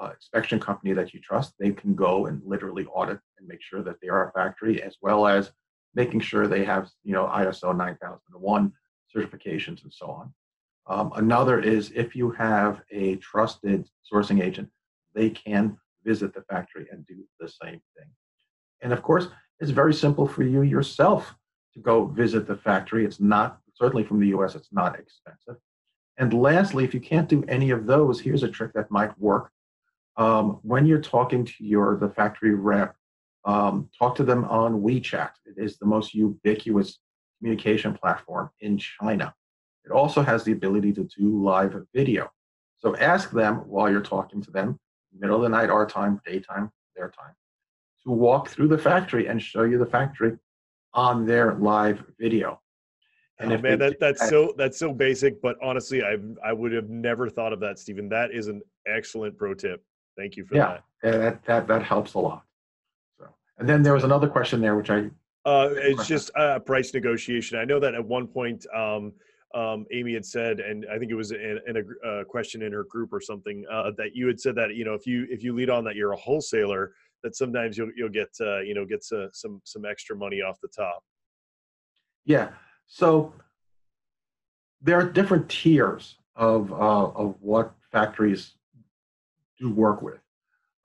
uh, 0.00 0.10
inspection 0.14 0.58
company 0.58 0.94
that 0.94 1.14
you 1.14 1.20
trust, 1.20 1.54
they 1.58 1.70
can 1.70 1.94
go 1.94 2.26
and 2.26 2.42
literally 2.44 2.86
audit 2.86 3.20
and 3.38 3.46
make 3.46 3.62
sure 3.62 3.82
that 3.82 3.96
they 4.00 4.08
are 4.08 4.28
a 4.28 4.32
factory, 4.32 4.82
as 4.82 4.96
well 5.00 5.26
as 5.26 5.52
making 5.96 6.20
sure 6.20 6.46
they 6.46 6.64
have, 6.64 6.90
you 7.02 7.14
know, 7.14 7.26
ISO 7.26 7.74
9001 7.74 8.72
certifications 9.14 9.82
and 9.82 9.92
so 9.92 10.06
on. 10.08 10.32
Um, 10.86 11.10
another 11.16 11.58
is 11.58 11.90
if 11.96 12.14
you 12.14 12.30
have 12.32 12.82
a 12.92 13.16
trusted 13.16 13.88
sourcing 14.12 14.40
agent, 14.40 14.68
they 15.14 15.30
can 15.30 15.76
visit 16.04 16.34
the 16.34 16.42
factory 16.42 16.86
and 16.92 17.04
do 17.06 17.24
the 17.40 17.48
same 17.48 17.80
thing. 17.96 18.08
And 18.82 18.92
of 18.92 19.02
course, 19.02 19.28
it's 19.58 19.70
very 19.70 19.94
simple 19.94 20.28
for 20.28 20.44
you 20.44 20.62
yourself 20.62 21.34
to 21.74 21.80
go 21.80 22.04
visit 22.04 22.46
the 22.46 22.56
factory. 22.56 23.04
It's 23.04 23.18
not 23.18 23.58
certainly 23.74 24.04
from 24.04 24.20
the 24.20 24.28
US, 24.28 24.54
it's 24.54 24.72
not 24.72 24.98
expensive. 24.98 25.56
And 26.18 26.32
lastly, 26.32 26.84
if 26.84 26.94
you 26.94 27.00
can't 27.00 27.28
do 27.28 27.44
any 27.48 27.70
of 27.70 27.86
those, 27.86 28.20
here's 28.20 28.42
a 28.42 28.48
trick 28.48 28.72
that 28.74 28.90
might 28.90 29.18
work. 29.18 29.50
Um, 30.16 30.60
when 30.62 30.86
you're 30.86 31.00
talking 31.00 31.44
to 31.44 31.52
your 31.58 31.96
the 31.96 32.08
factory 32.08 32.54
rep, 32.54 32.96
um, 33.46 33.88
talk 33.96 34.14
to 34.16 34.24
them 34.24 34.44
on 34.44 34.82
WeChat. 34.82 35.30
It 35.46 35.54
is 35.56 35.78
the 35.78 35.86
most 35.86 36.12
ubiquitous 36.12 36.98
communication 37.38 37.94
platform 37.94 38.50
in 38.60 38.76
China. 38.76 39.32
It 39.84 39.92
also 39.92 40.20
has 40.22 40.42
the 40.42 40.52
ability 40.52 40.92
to 40.94 41.04
do 41.04 41.42
live 41.42 41.76
video. 41.94 42.28
So 42.78 42.96
ask 42.96 43.30
them 43.30 43.58
while 43.68 43.90
you're 43.90 44.00
talking 44.00 44.42
to 44.42 44.50
them, 44.50 44.78
middle 45.16 45.36
of 45.36 45.42
the 45.42 45.48
night, 45.48 45.70
our 45.70 45.86
time, 45.86 46.20
daytime, 46.26 46.70
their 46.96 47.08
time, 47.10 47.34
to 48.04 48.10
walk 48.10 48.48
through 48.48 48.68
the 48.68 48.78
factory 48.78 49.28
and 49.28 49.40
show 49.40 49.62
you 49.62 49.78
the 49.78 49.86
factory 49.86 50.36
on 50.92 51.24
their 51.24 51.54
live 51.54 52.04
video. 52.18 52.60
And 53.38 53.52
oh, 53.52 53.58
man, 53.58 53.78
that, 53.78 54.00
that's 54.00 54.28
so 54.28 54.54
that's 54.56 54.78
so 54.78 54.94
basic, 54.94 55.42
but 55.42 55.56
honestly, 55.62 56.02
I 56.02 56.16
I 56.42 56.54
would 56.54 56.72
have 56.72 56.88
never 56.88 57.28
thought 57.28 57.52
of 57.52 57.60
that, 57.60 57.78
Stephen. 57.78 58.08
That 58.08 58.30
is 58.32 58.48
an 58.48 58.62
excellent 58.86 59.36
pro 59.36 59.52
tip. 59.52 59.84
Thank 60.16 60.36
you 60.36 60.46
for 60.46 60.54
yeah, 60.54 60.66
that. 60.66 60.84
Yeah, 61.04 61.18
that 61.18 61.44
that 61.44 61.68
that 61.68 61.82
helps 61.82 62.14
a 62.14 62.18
lot. 62.18 62.45
And 63.58 63.68
then 63.68 63.82
there 63.82 63.94
was 63.94 64.04
another 64.04 64.28
question 64.28 64.60
there, 64.60 64.76
which 64.76 64.90
I. 64.90 65.10
Uh, 65.44 65.70
it's 65.74 66.06
just 66.06 66.30
uh, 66.36 66.58
price 66.58 66.92
negotiation. 66.92 67.58
I 67.58 67.64
know 67.64 67.78
that 67.78 67.94
at 67.94 68.04
one 68.04 68.26
point, 68.26 68.66
um, 68.74 69.12
um, 69.54 69.86
Amy 69.92 70.14
had 70.14 70.26
said, 70.26 70.58
and 70.58 70.84
I 70.92 70.98
think 70.98 71.10
it 71.10 71.14
was 71.14 71.30
in, 71.30 71.60
in 71.68 71.76
a 71.76 72.06
uh, 72.06 72.24
question 72.24 72.62
in 72.62 72.72
her 72.72 72.84
group 72.84 73.12
or 73.12 73.20
something, 73.20 73.64
uh, 73.70 73.92
that 73.96 74.14
you 74.14 74.26
had 74.26 74.40
said 74.40 74.56
that 74.56 74.74
you 74.74 74.84
know 74.84 74.94
if 74.94 75.06
you 75.06 75.26
if 75.30 75.44
you 75.44 75.54
lead 75.54 75.70
on 75.70 75.84
that 75.84 75.94
you're 75.94 76.12
a 76.12 76.16
wholesaler, 76.16 76.92
that 77.22 77.36
sometimes 77.36 77.78
you'll 77.78 77.90
you'll 77.96 78.08
get 78.08 78.28
uh, 78.40 78.60
you 78.60 78.74
know 78.74 78.84
get 78.84 79.04
some 79.04 79.60
some 79.64 79.84
extra 79.84 80.16
money 80.16 80.42
off 80.42 80.60
the 80.60 80.68
top. 80.68 81.02
Yeah. 82.26 82.50
So 82.88 83.32
there 84.82 84.98
are 84.98 85.04
different 85.04 85.48
tiers 85.48 86.16
of, 86.34 86.72
uh, 86.72 87.06
of 87.06 87.36
what 87.40 87.72
factories 87.90 88.54
do 89.58 89.72
work 89.72 90.02
with. 90.02 90.20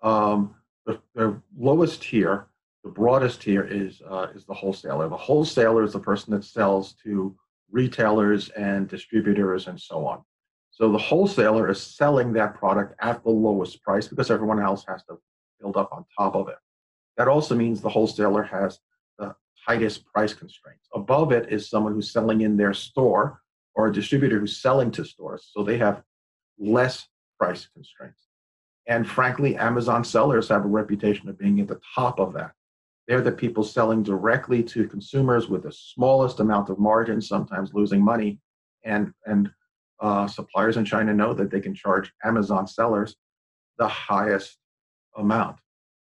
Um, 0.02 0.56
the, 0.86 1.00
the, 1.14 1.40
lowest 1.58 2.02
tier, 2.04 2.48
the 2.84 2.90
broadest 2.90 3.44
here 3.44 3.64
is 3.64 4.02
uh, 4.10 4.28
is 4.34 4.46
the 4.46 4.54
wholesaler. 4.54 5.08
The 5.08 5.18
wholesaler 5.18 5.84
is 5.84 5.94
the 5.94 6.00
person 6.00 6.34
that 6.34 6.44
sells 6.44 6.94
to 7.04 7.36
retailers 7.72 8.50
and 8.50 8.88
distributors 8.88 9.68
and 9.68 9.80
so 9.80 10.06
on. 10.06 10.22
So 10.72 10.92
the 10.92 10.98
wholesaler 10.98 11.70
is 11.70 11.82
selling 11.82 12.34
that 12.34 12.56
product 12.56 12.96
at 13.02 13.24
the 13.24 13.30
lowest 13.30 13.84
price 13.84 14.08
because 14.08 14.32
everyone 14.32 14.60
else 14.60 14.84
has 14.88 15.04
to 15.06 15.18
build 15.60 15.78
up 15.78 15.90
on 15.92 16.06
top 16.18 16.36
of 16.36 16.48
it. 16.50 16.56
That 17.18 17.28
also 17.28 17.56
means 17.56 17.82
the 17.82 17.90
wholesaler 17.90 18.44
has 18.44 18.80
the 19.20 19.36
tightest 19.68 20.06
price 20.06 20.34
constraints. 20.34 20.88
Above 20.96 21.32
it 21.32 21.52
is 21.52 21.70
someone 21.70 21.94
who's 21.94 22.12
selling 22.12 22.42
in 22.42 22.58
their 22.58 22.74
store 22.74 23.42
or 23.76 23.88
a 23.88 23.94
distributor 23.94 24.40
who's 24.40 24.58
selling 24.58 24.92
to 24.92 25.06
stores. 25.06 25.50
So 25.54 25.64
they 25.64 25.78
have 25.78 26.02
less 26.58 27.08
price 27.40 27.68
constraints. 27.74 28.28
And 28.88 29.08
frankly, 29.08 29.56
Amazon 29.56 30.04
sellers 30.04 30.50
have 30.50 30.66
a 30.66 30.68
reputation 30.68 31.30
of 31.30 31.38
being 31.38 31.60
at 31.60 31.68
the 31.68 31.80
top 31.96 32.20
of 32.20 32.34
that. 32.34 32.54
They're 33.08 33.22
the 33.22 33.32
people 33.32 33.64
selling 33.64 34.04
directly 34.04 34.64
to 34.64 34.88
consumers 34.88 35.50
with 35.50 35.64
the 35.64 35.72
smallest 35.72 36.40
amount 36.40 36.70
of 36.70 36.80
margin, 36.80 37.22
sometimes 37.22 37.74
losing 37.74 38.04
money, 38.04 38.40
and, 38.84 39.14
and 39.26 39.50
uh, 40.00 40.28
suppliers 40.28 40.78
in 40.78 40.86
China 40.86 41.14
know 41.14 41.34
that 41.34 41.52
they 41.52 41.60
can 41.60 41.76
charge 41.76 42.14
Amazon 42.24 42.68
sellers 42.68 43.16
the 43.78 43.88
highest 43.88 44.58
amount. 45.18 45.58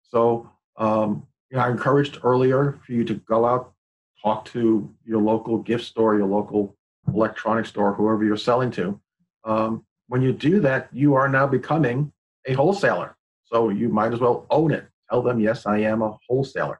So, 0.02 0.50
um, 0.78 1.26
you 1.50 1.58
know, 1.58 1.64
I 1.64 1.70
encouraged 1.70 2.20
earlier 2.24 2.80
for 2.86 2.92
you 2.92 3.04
to 3.06 3.16
go 3.16 3.46
out, 3.46 3.74
talk 4.22 4.46
to 4.46 4.94
your 5.06 5.22
local 5.22 5.60
gift 5.60 5.86
store, 5.86 6.18
your 6.18 6.28
local 6.28 6.76
electronic 7.08 7.66
store, 7.66 7.94
whoever 7.94 8.24
you're 8.24 8.38
selling 8.38 8.72
to. 8.72 9.00
Um, 9.46 9.86
when 10.08 10.22
you 10.22 10.34
do 10.34 10.60
that, 10.62 10.90
you 10.92 11.14
are 11.14 11.30
now 11.30 11.48
becoming 11.48 12.12
a 12.46 12.54
wholesaler. 12.54 13.16
So 13.46 13.70
you 13.70 13.90
might 13.90 14.14
as 14.14 14.20
well 14.20 14.46
own 14.50 14.72
it. 14.72 14.88
Tell 15.10 15.22
them, 15.22 15.40
yes, 15.40 15.66
I 15.66 15.80
am 15.80 16.02
a 16.02 16.18
wholesaler. 16.28 16.80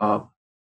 A 0.00 0.04
uh, 0.04 0.24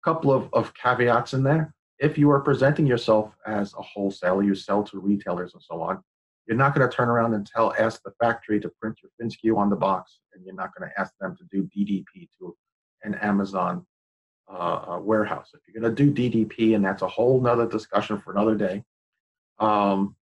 couple 0.03 0.31
of, 0.31 0.49
of 0.53 0.73
caveats 0.73 1.33
in 1.33 1.43
there. 1.43 1.73
If 1.99 2.17
you 2.17 2.31
are 2.31 2.39
presenting 2.39 2.87
yourself 2.87 3.35
as 3.45 3.73
a 3.73 3.81
wholesaler, 3.81 4.43
you 4.43 4.55
sell 4.55 4.83
to 4.83 4.99
retailers 4.99 5.53
and 5.53 5.61
so 5.61 5.81
on, 5.81 6.01
you're 6.47 6.57
not 6.57 6.73
going 6.73 6.89
to 6.89 6.95
turn 6.95 7.09
around 7.09 7.33
and 7.33 7.45
tell, 7.45 7.75
ask 7.77 8.01
the 8.03 8.11
factory 8.19 8.59
to 8.59 8.71
print 8.81 8.97
your 9.03 9.11
FNSKU 9.21 9.57
on 9.57 9.69
the 9.69 9.75
box, 9.75 10.19
and 10.33 10.43
you're 10.43 10.55
not 10.55 10.71
going 10.75 10.89
to 10.89 10.99
ask 10.99 11.13
them 11.19 11.35
to 11.37 11.43
do 11.51 11.69
DDP 11.77 12.27
to 12.39 12.55
an 13.03 13.15
Amazon 13.15 13.85
uh, 14.51 14.55
uh, 14.87 14.99
warehouse. 14.99 15.51
If 15.53 15.61
you're 15.67 15.79
going 15.79 15.95
to 15.95 16.11
do 16.11 16.45
DDP, 16.45 16.75
and 16.75 16.83
that's 16.83 17.03
a 17.03 17.07
whole 17.07 17.39
nother 17.39 17.67
discussion 17.67 18.17
for 18.19 18.31
another 18.31 18.55
day, 18.55 18.83
um, 19.59 20.15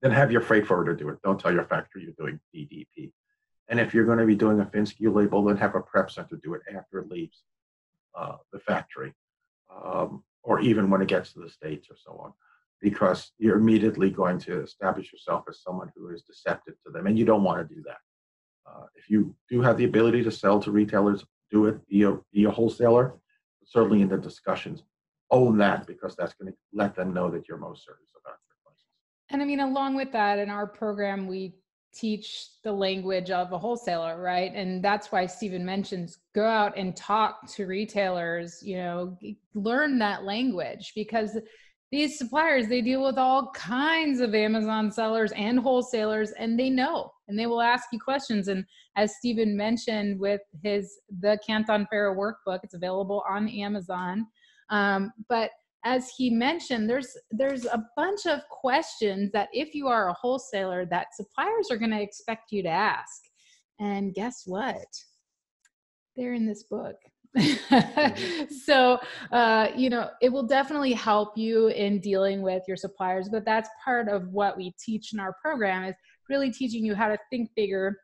then 0.00 0.12
have 0.12 0.30
your 0.30 0.42
freight 0.42 0.66
forwarder 0.66 0.94
do 0.94 1.08
it. 1.08 1.18
Don't 1.24 1.40
tell 1.40 1.52
your 1.52 1.64
factory 1.64 2.04
you're 2.04 2.12
doing 2.16 2.38
DDP. 2.54 3.10
And 3.68 3.78
if 3.78 3.92
you're 3.92 4.04
going 4.04 4.18
to 4.18 4.26
be 4.26 4.34
doing 4.34 4.60
a 4.60 4.64
FNSKU 4.64 5.14
label, 5.14 5.44
then 5.44 5.56
have 5.56 5.74
a 5.74 5.80
prep 5.80 6.10
center 6.10 6.36
do 6.42 6.54
it 6.54 6.62
after 6.74 7.00
it 7.00 7.08
leaves 7.08 7.42
uh, 8.16 8.36
the 8.52 8.58
factory, 8.58 9.12
um, 9.70 10.24
or 10.42 10.60
even 10.60 10.88
when 10.90 11.02
it 11.02 11.08
gets 11.08 11.32
to 11.32 11.40
the 11.40 11.50
states 11.50 11.88
or 11.90 11.96
so 11.96 12.12
on, 12.18 12.32
because 12.80 13.32
you're 13.38 13.58
immediately 13.58 14.10
going 14.10 14.38
to 14.38 14.62
establish 14.62 15.12
yourself 15.12 15.44
as 15.48 15.62
someone 15.62 15.92
who 15.94 16.08
is 16.08 16.22
deceptive 16.22 16.74
to 16.84 16.90
them, 16.90 17.06
and 17.06 17.18
you 17.18 17.24
don't 17.24 17.44
want 17.44 17.66
to 17.66 17.74
do 17.74 17.82
that. 17.82 17.98
Uh, 18.66 18.86
if 18.94 19.10
you 19.10 19.34
do 19.48 19.60
have 19.60 19.76
the 19.76 19.84
ability 19.84 20.22
to 20.22 20.30
sell 20.30 20.60
to 20.60 20.70
retailers, 20.70 21.24
do 21.50 21.66
it. 21.66 21.86
Be 21.88 22.02
a, 22.02 22.18
be 22.32 22.44
a 22.44 22.50
wholesaler. 22.50 23.14
Certainly 23.64 24.00
in 24.00 24.08
the 24.08 24.16
discussions, 24.16 24.82
own 25.30 25.58
that 25.58 25.86
because 25.86 26.16
that's 26.16 26.32
going 26.34 26.50
to 26.50 26.58
let 26.72 26.94
them 26.94 27.12
know 27.12 27.30
that 27.30 27.46
you're 27.46 27.58
most 27.58 27.84
serious 27.84 28.10
about 28.18 28.38
your 28.48 28.56
prices. 28.64 28.86
And 29.28 29.42
I 29.42 29.44
mean, 29.44 29.60
along 29.60 29.94
with 29.94 30.10
that, 30.12 30.38
in 30.38 30.48
our 30.48 30.66
program, 30.66 31.26
we 31.26 31.54
teach 31.94 32.48
the 32.62 32.72
language 32.72 33.30
of 33.30 33.52
a 33.52 33.58
wholesaler, 33.58 34.20
right? 34.20 34.52
And 34.54 34.82
that's 34.84 35.10
why 35.10 35.26
Stephen 35.26 35.64
mentions 35.64 36.18
go 36.34 36.44
out 36.44 36.76
and 36.76 36.94
talk 36.94 37.46
to 37.54 37.66
retailers, 37.66 38.62
you 38.62 38.76
know, 38.76 39.16
learn 39.54 39.98
that 39.98 40.24
language 40.24 40.92
because 40.94 41.38
these 41.90 42.18
suppliers 42.18 42.68
they 42.68 42.82
deal 42.82 43.02
with 43.02 43.16
all 43.16 43.50
kinds 43.52 44.20
of 44.20 44.34
Amazon 44.34 44.92
sellers 44.92 45.32
and 45.32 45.58
wholesalers 45.58 46.32
and 46.32 46.58
they 46.58 46.68
know 46.68 47.10
and 47.28 47.38
they 47.38 47.46
will 47.46 47.62
ask 47.62 47.88
you 47.92 47.98
questions 47.98 48.48
and 48.48 48.64
as 48.96 49.16
Stephen 49.16 49.56
mentioned 49.56 50.20
with 50.20 50.42
his 50.62 50.98
the 51.20 51.38
Canton 51.46 51.86
Fair 51.88 52.14
workbook 52.14 52.60
it's 52.62 52.74
available 52.74 53.24
on 53.28 53.48
Amazon 53.48 54.26
um, 54.70 55.12
but 55.28 55.50
as 55.84 56.10
he 56.16 56.30
mentioned 56.30 56.88
there's 56.88 57.16
there's 57.30 57.64
a 57.66 57.84
bunch 57.96 58.26
of 58.26 58.40
questions 58.48 59.30
that 59.32 59.48
if 59.52 59.74
you 59.74 59.86
are 59.86 60.08
a 60.08 60.14
wholesaler 60.14 60.84
that 60.86 61.14
suppliers 61.14 61.68
are 61.70 61.76
going 61.76 61.90
to 61.90 62.02
expect 62.02 62.50
you 62.50 62.62
to 62.62 62.68
ask 62.68 63.22
and 63.78 64.14
guess 64.14 64.42
what 64.46 64.86
they're 66.16 66.34
in 66.34 66.46
this 66.46 66.64
book 66.64 66.96
mm-hmm. 67.36 68.44
so 68.64 68.98
uh, 69.30 69.68
you 69.76 69.88
know 69.88 70.10
it 70.20 70.32
will 70.32 70.46
definitely 70.46 70.92
help 70.92 71.36
you 71.36 71.68
in 71.68 72.00
dealing 72.00 72.42
with 72.42 72.62
your 72.66 72.76
suppliers 72.76 73.28
but 73.30 73.44
that's 73.44 73.68
part 73.84 74.08
of 74.08 74.28
what 74.30 74.56
we 74.56 74.74
teach 74.84 75.12
in 75.12 75.20
our 75.20 75.34
program 75.42 75.84
is 75.84 75.94
really 76.28 76.50
teaching 76.50 76.84
you 76.84 76.94
how 76.94 77.08
to 77.08 77.18
think 77.30 77.48
bigger 77.54 77.96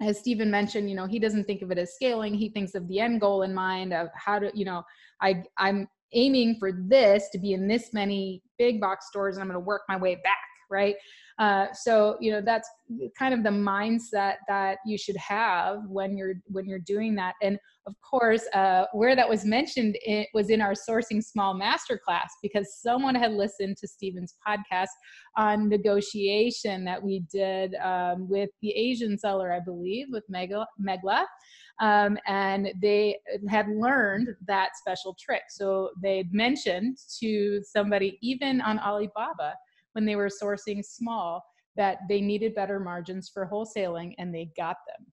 as 0.00 0.18
Stephen 0.18 0.50
mentioned, 0.50 0.90
you 0.90 0.96
know, 0.96 1.06
he 1.06 1.20
doesn't 1.20 1.44
think 1.44 1.62
of 1.62 1.70
it 1.70 1.78
as 1.78 1.94
scaling. 1.94 2.34
He 2.34 2.48
thinks 2.48 2.74
of 2.74 2.86
the 2.88 2.98
end 2.98 3.20
goal 3.20 3.42
in 3.42 3.54
mind 3.54 3.92
of 3.92 4.08
how 4.14 4.40
to, 4.40 4.50
you 4.52 4.64
know, 4.64 4.82
I 5.22 5.44
I'm 5.56 5.88
aiming 6.12 6.56
for 6.58 6.72
this 6.72 7.28
to 7.32 7.38
be 7.38 7.52
in 7.52 7.66
this 7.66 7.92
many 7.92 8.42
big 8.58 8.80
box 8.80 9.06
stores 9.08 9.36
and 9.36 9.42
I'm 9.42 9.48
going 9.48 9.60
to 9.60 9.66
work 9.66 9.82
my 9.88 9.96
way 9.96 10.16
back, 10.16 10.38
right? 10.70 10.94
Uh, 11.38 11.66
so 11.72 12.16
you 12.20 12.30
know 12.30 12.40
that's 12.40 12.68
kind 13.18 13.34
of 13.34 13.42
the 13.42 13.50
mindset 13.50 14.34
that 14.46 14.78
you 14.86 14.96
should 14.96 15.16
have 15.16 15.78
when 15.88 16.16
you're 16.16 16.34
when 16.46 16.64
you're 16.64 16.78
doing 16.78 17.16
that 17.16 17.34
and 17.42 17.58
of 17.86 17.94
course 18.08 18.46
uh, 18.54 18.84
where 18.92 19.16
that 19.16 19.28
was 19.28 19.44
mentioned 19.44 19.96
it 20.02 20.28
was 20.32 20.48
in 20.48 20.60
our 20.60 20.74
sourcing 20.74 21.22
small 21.22 21.58
masterclass 21.58 22.28
because 22.40 22.78
someone 22.80 23.16
had 23.16 23.32
listened 23.32 23.76
to 23.76 23.88
stephen's 23.88 24.34
podcast 24.46 24.86
on 25.36 25.68
negotiation 25.68 26.84
that 26.84 27.02
we 27.02 27.24
did 27.32 27.74
um, 27.82 28.28
with 28.28 28.50
the 28.62 28.70
asian 28.70 29.18
seller 29.18 29.52
i 29.52 29.58
believe 29.58 30.06
with 30.10 30.24
megla, 30.32 30.64
megla 30.80 31.24
um, 31.80 32.18
and 32.26 32.72
they 32.80 33.18
had 33.48 33.68
learned 33.68 34.28
that 34.46 34.76
special 34.76 35.16
trick. 35.18 35.42
So 35.50 35.90
they 36.00 36.24
mentioned 36.30 36.98
to 37.20 37.62
somebody, 37.64 38.18
even 38.22 38.60
on 38.60 38.78
Alibaba, 38.78 39.54
when 39.92 40.04
they 40.04 40.16
were 40.16 40.28
sourcing 40.28 40.84
small, 40.84 41.44
that 41.76 41.98
they 42.08 42.20
needed 42.20 42.54
better 42.54 42.78
margins 42.78 43.28
for 43.28 43.48
wholesaling, 43.50 44.14
and 44.18 44.32
they 44.34 44.50
got 44.56 44.76
them. 44.86 45.06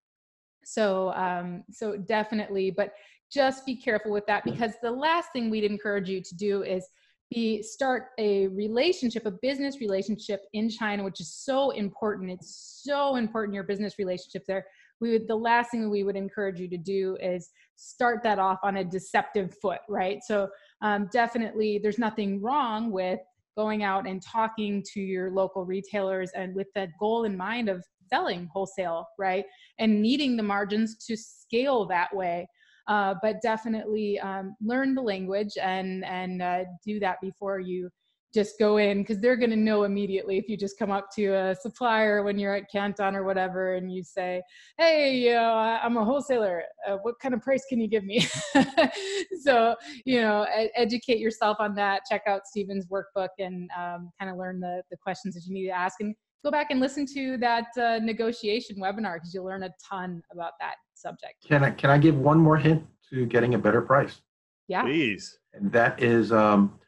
So, 0.63 1.12
um, 1.13 1.63
so 1.71 1.97
definitely, 1.97 2.69
but 2.69 2.93
just 3.32 3.65
be 3.65 3.76
careful 3.76 4.12
with 4.12 4.26
that 4.28 4.43
because 4.43 4.74
the 4.82 4.91
last 4.91 5.30
thing 5.34 5.50
we'd 5.50 5.63
encourage 5.63 6.10
you 6.10 6.21
to 6.21 6.36
do 6.36 6.63
is 6.63 6.88
be 7.32 7.63
start 7.63 8.08
a 8.19 8.47
relationship 8.47 9.26
a 9.26 9.32
business 9.32 9.80
relationship 9.80 10.41
in 10.52 10.69
china 10.69 11.02
which 11.02 11.21
is 11.21 11.34
so 11.34 11.71
important 11.71 12.30
it's 12.30 12.82
so 12.84 13.15
important 13.15 13.56
your 13.56 13.63
business 13.63 13.97
relationship 13.97 14.43
there 14.47 14.65
we 15.01 15.11
would 15.11 15.27
the 15.27 15.35
last 15.35 15.71
thing 15.71 15.89
we 15.89 16.03
would 16.03 16.15
encourage 16.15 16.59
you 16.59 16.69
to 16.69 16.77
do 16.77 17.17
is 17.21 17.49
start 17.75 18.21
that 18.23 18.39
off 18.39 18.59
on 18.63 18.77
a 18.77 18.83
deceptive 18.83 19.55
foot 19.61 19.79
right? 19.89 20.19
So 20.25 20.47
um, 20.81 21.09
definitely 21.11 21.79
there's 21.81 21.99
nothing 21.99 22.41
wrong 22.41 22.91
with 22.91 23.19
going 23.57 23.83
out 23.83 24.07
and 24.07 24.21
talking 24.21 24.83
to 24.93 25.01
your 25.01 25.31
local 25.31 25.65
retailers 25.65 26.31
and 26.35 26.55
with 26.55 26.67
the 26.75 26.87
goal 26.99 27.25
in 27.25 27.35
mind 27.35 27.67
of 27.67 27.83
selling 28.07 28.49
wholesale 28.53 29.07
right? 29.19 29.45
And 29.79 30.01
needing 30.01 30.37
the 30.37 30.43
margins 30.43 31.03
to 31.07 31.17
scale 31.17 31.85
that 31.87 32.15
way. 32.15 32.47
Uh, 32.87 33.13
but 33.21 33.41
definitely 33.41 34.19
um, 34.19 34.55
learn 34.61 34.95
the 34.95 35.01
language 35.01 35.51
and 35.61 36.03
and 36.03 36.41
uh, 36.41 36.63
do 36.85 36.99
that 36.99 37.17
before 37.21 37.59
you 37.59 37.89
just 38.34 38.58
go 38.58 38.78
in 38.78 39.02
because 39.02 39.20
they're 39.20 39.36
going 39.36 39.50
to 39.50 39.56
know 39.56 39.84
immediately 39.84 40.38
if 40.38 40.48
you 40.48 40.56
just 40.56 40.80
come 40.80 40.91
up 40.91 41.10
to 41.15 41.28
a 41.34 41.56
supplier 41.56 42.24
when 42.24 42.39
you're 42.39 42.56
at 42.56 42.72
Canton 42.72 43.15
or 43.15 43.24
whatever 43.24 43.76
and 43.76 43.91
you 43.91 44.04
say, 44.04 44.41
"Hey, 44.78 45.17
you 45.17 45.34
know, 45.34 45.54
I'm 45.54 45.98
a 45.98 46.06
wholesaler. 46.06 46.63
Uh, 46.88 46.98
what 47.02 47.15
kind 47.20 47.34
of 47.34 47.41
price 47.41 47.65
can 47.67 47.80
you 47.80 47.88
give 47.88 48.06
me?" 48.06 48.26
so, 49.44 49.76
you 50.06 50.22
know, 50.22 50.44
ed- 50.54 50.72
educate 50.76 51.20
yourself 51.20 51.58
on 51.60 51.76
that. 51.76 52.04
Check 52.10 52.24
out 52.28 52.48
Stephen's 52.48 52.86
workbook 52.88 53.30
and 53.39 53.70
um, 53.78 54.12
kind 54.20 54.32
of 54.32 54.38
learn 54.38 54.60
the 54.60 54.82
the 54.89 54.98
questions 54.98 55.36
that 55.36 55.46
you 55.46 55.54
need 55.54 55.67
to 55.67 55.74
ask 55.74 56.00
and 56.00 56.15
go 56.44 56.52
back 56.52 56.72
and 56.72 56.80
listen 56.80 57.06
to 57.13 57.38
that 57.38 57.67
uh, 57.78 58.00
negotiation 58.02 58.78
webinar 58.78 59.15
because 59.15 59.34
you'll 59.34 59.46
learn 59.46 59.63
a 59.63 59.70
ton 59.88 60.24
about 60.32 60.54
that 60.60 60.76
subject. 60.94 61.36
Can 61.46 61.63
I 61.63 61.72
can 61.72 61.89
I 61.89 61.98
give 61.98 62.17
one 62.17 62.39
more 62.39 62.58
hint 62.58 62.86
to 63.10 63.26
getting 63.26 63.56
a 63.56 63.60
better 63.60 63.82
price? 63.82 64.22
Yeah, 64.70 64.84
please. 64.84 65.38
And 65.54 65.70
that 65.74 66.02
is. 66.02 66.32
Um, 66.32 66.80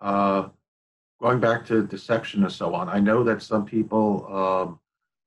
uh, 0.00 0.48
going 1.20 1.40
back 1.40 1.66
to 1.66 1.86
deception 1.86 2.42
and 2.44 2.52
so 2.52 2.74
on, 2.74 2.88
I 2.88 3.00
know 3.00 3.24
that 3.24 3.42
some 3.42 3.64
people 3.64 4.26
um, 4.32 4.80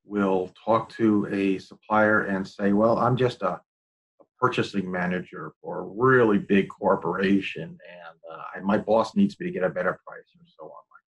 will 0.06 0.52
talk 0.64 0.90
to 0.98 1.28
a 1.32 1.58
supplier 1.58 2.26
and 2.26 2.48
say, 2.48 2.74
well, 2.74 2.98
I'm 2.98 3.18
just 3.18 3.42
a, 3.42 3.54
a 3.54 4.24
purchasing 4.40 4.90
manager 4.90 5.54
for 5.62 5.80
a 5.80 5.84
really 5.84 6.38
big 6.38 6.70
corporation 6.70 7.64
and 7.64 8.18
uh, 8.32 8.62
my 8.64 8.78
boss 8.78 9.16
needs 9.16 9.40
me 9.40 9.48
to 9.48 9.52
get 9.52 9.64
a 9.64 9.70
better 9.70 10.00
price 10.06 10.24
or 10.36 10.46
so 10.46 10.64
on 10.66 10.84
like 10.94 11.06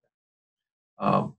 that. 1.01 1.07
Um, 1.07 1.37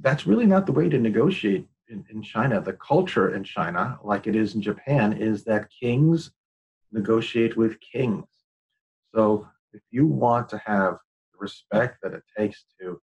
that's 0.00 0.26
really 0.26 0.46
not 0.46 0.66
the 0.66 0.72
way 0.72 0.88
to 0.88 0.98
negotiate 0.98 1.66
in, 1.88 2.04
in 2.10 2.22
China. 2.22 2.60
The 2.60 2.74
culture 2.74 3.34
in 3.34 3.44
China, 3.44 3.98
like 4.02 4.26
it 4.26 4.36
is 4.36 4.54
in 4.54 4.62
Japan, 4.62 5.12
is 5.12 5.44
that 5.44 5.68
kings 5.70 6.30
negotiate 6.92 7.56
with 7.56 7.78
kings. 7.80 8.26
So 9.14 9.48
if 9.72 9.82
you 9.90 10.06
want 10.06 10.48
to 10.50 10.58
have 10.64 10.98
respect 11.40 11.98
that 12.02 12.12
it 12.12 12.22
takes 12.36 12.64
to 12.80 13.00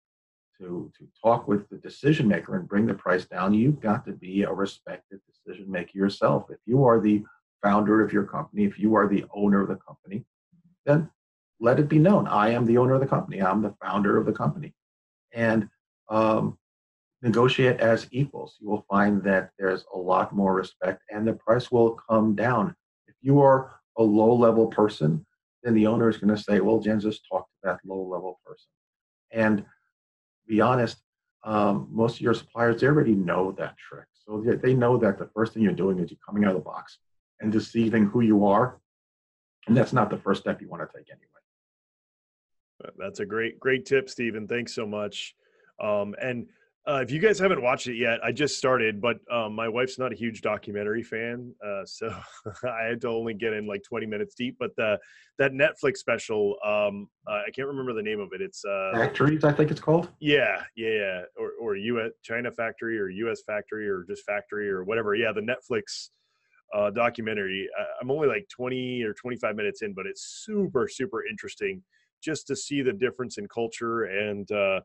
to 0.60 0.92
to 0.98 1.08
talk 1.24 1.48
with 1.48 1.70
the 1.70 1.78
decision 1.78 2.28
maker 2.28 2.56
and 2.56 2.68
bring 2.68 2.86
the 2.86 2.94
price 2.94 3.26
down, 3.26 3.54
you've 3.54 3.80
got 3.80 4.06
to 4.06 4.14
be 4.14 4.44
a 4.44 4.52
respected 4.52 5.20
decision 5.28 5.70
maker 5.70 5.92
yourself. 5.98 6.46
If 6.50 6.60
you 6.66 6.84
are 6.86 7.00
the 7.00 7.24
founder 7.64 8.04
of 8.04 8.14
your 8.14 8.24
company, 8.24 8.66
if 8.66 8.80
you 8.80 8.96
are 8.96 9.08
the 9.08 9.26
owner 9.34 9.62
of 9.62 9.70
the 9.70 9.76
company, 9.76 10.26
then 10.86 11.10
let 11.60 11.80
it 11.80 11.90
be 11.90 12.00
known 12.00 12.28
I 12.28 12.50
am 12.50 12.66
the 12.66 12.78
owner 12.78 12.96
of 12.96 13.02
the 13.02 13.08
company. 13.08 13.42
I'm 13.42 13.62
the 13.62 13.76
founder 13.82 14.18
of 14.18 14.26
the 14.26 14.34
company, 14.34 14.74
and 15.34 15.70
um, 16.10 16.58
negotiate 17.22 17.80
as 17.80 18.08
equals. 18.12 18.58
You 18.60 18.70
will 18.70 18.86
find 18.90 19.24
that 19.24 19.52
there's 19.60 19.86
a 19.94 19.98
lot 19.98 20.34
more 20.34 20.54
respect, 20.54 21.04
and 21.12 21.28
the 21.28 21.34
price 21.34 21.72
will 21.72 22.00
come 22.10 22.36
down. 22.36 22.76
If 23.08 23.16
you 23.22 23.42
are 23.42 23.80
a 23.98 24.04
low 24.04 24.34
level 24.34 24.68
person, 24.68 25.26
then 25.64 25.74
the 25.74 25.88
owner 25.88 26.10
is 26.10 26.18
going 26.18 26.36
to 26.36 26.42
say, 26.42 26.60
well, 26.60 26.80
Jen, 26.80 27.00
just 27.00 27.28
talk 27.30 27.46
to 27.46 27.58
that 27.64 27.80
low 27.86 28.02
level 28.02 28.40
person. 28.46 28.70
And 29.32 29.66
be 30.48 30.62
honest, 30.62 30.98
um, 31.44 31.88
most 31.92 32.16
of 32.16 32.22
your 32.22 32.34
suppliers 32.34 32.82
they 32.82 32.88
already 32.88 33.16
know 33.16 33.52
that 33.54 33.76
trick. 33.78 34.06
So 34.14 34.42
they, 34.46 34.56
they 34.56 34.74
know 34.74 34.98
that 34.98 35.18
the 35.18 35.30
first 35.34 35.54
thing 35.54 35.64
you're 35.64 35.74
doing 35.74 36.00
is 36.00 36.12
you're 36.12 36.20
coming 36.26 36.44
out 36.44 36.52
of 36.52 36.58
the 36.58 36.64
box 36.64 36.98
and 37.40 37.52
deceiving 37.52 38.06
who 38.06 38.22
you 38.22 38.46
are, 38.46 38.80
and 39.68 39.76
that's 39.76 39.94
not 39.94 40.10
the 40.10 40.18
first 40.18 40.42
step 40.42 40.62
you 40.62 40.70
want 40.70 40.82
to 40.82 40.98
take 40.98 41.08
anyway. 41.10 41.24
That's 42.98 43.20
a 43.20 43.26
great, 43.26 43.60
great 43.60 43.86
tip, 43.86 44.10
Stephen. 44.10 44.48
Thanks 44.48 44.74
so 44.74 44.86
much. 44.86 45.36
Um, 45.82 46.16
and 46.22 46.48
uh, 46.88 47.02
if 47.02 47.12
you 47.12 47.20
guys 47.20 47.38
haven't 47.38 47.62
watched 47.62 47.88
it 47.88 47.98
yet, 47.98 48.20
I 48.24 48.32
just 48.32 48.58
started, 48.58 49.02
but 49.02 49.18
um, 49.30 49.54
my 49.54 49.68
wife's 49.68 50.00
not 50.00 50.14
a 50.14 50.16
huge 50.16 50.42
documentary 50.42 51.04
fan, 51.04 51.54
uh, 51.66 51.84
so 51.86 52.08
I 52.64 52.86
had 52.86 53.02
to 53.02 53.10
only 53.10 53.34
get 53.34 53.52
in 53.52 53.68
like 53.68 53.84
20 53.84 54.06
minutes 54.06 54.36
deep. 54.36 54.56
But 54.58 54.74
the 54.78 54.98
that 55.38 55.52
Netflix 55.52 55.98
special, 55.98 56.56
um, 56.66 57.10
uh, 57.28 57.42
I 57.46 57.52
can't 57.54 57.68
remember 57.68 57.94
the 57.94 58.02
name 58.02 58.22
of 58.22 58.30
it. 58.32 58.42
It's 58.42 58.64
uh, 58.64 58.92
Factories, 58.94 59.44
I 59.44 59.52
think 59.52 59.70
it's 59.70 59.82
called. 59.82 60.10
Yeah, 60.22 60.64
yeah, 60.78 60.90
yeah, 60.90 61.22
or 61.36 61.52
or 61.60 61.76
U.S. 61.76 62.12
China 62.24 62.52
Factory 62.52 62.98
or 62.98 63.10
U.S. 63.10 63.42
Factory 63.46 63.90
or 63.90 64.06
just 64.08 64.26
Factory 64.26 64.70
or 64.70 64.86
whatever. 64.86 65.14
Yeah, 65.14 65.34
the 65.34 65.42
Netflix 65.42 66.10
uh, 66.74 66.90
documentary. 66.92 67.68
I'm 68.02 68.10
only 68.10 68.30
like 68.30 68.48
20 68.50 69.04
or 69.04 69.14
25 69.14 69.56
minutes 69.58 69.82
in, 69.82 69.94
but 69.94 70.06
it's 70.06 70.44
super 70.46 70.88
super 70.88 71.26
interesting 71.26 71.84
just 72.24 72.48
to 72.48 72.56
see 72.56 72.82
the 72.82 72.94
difference 72.94 73.38
in 73.38 73.48
culture 73.48 74.06
and 74.06 74.50
uh, 74.52 74.80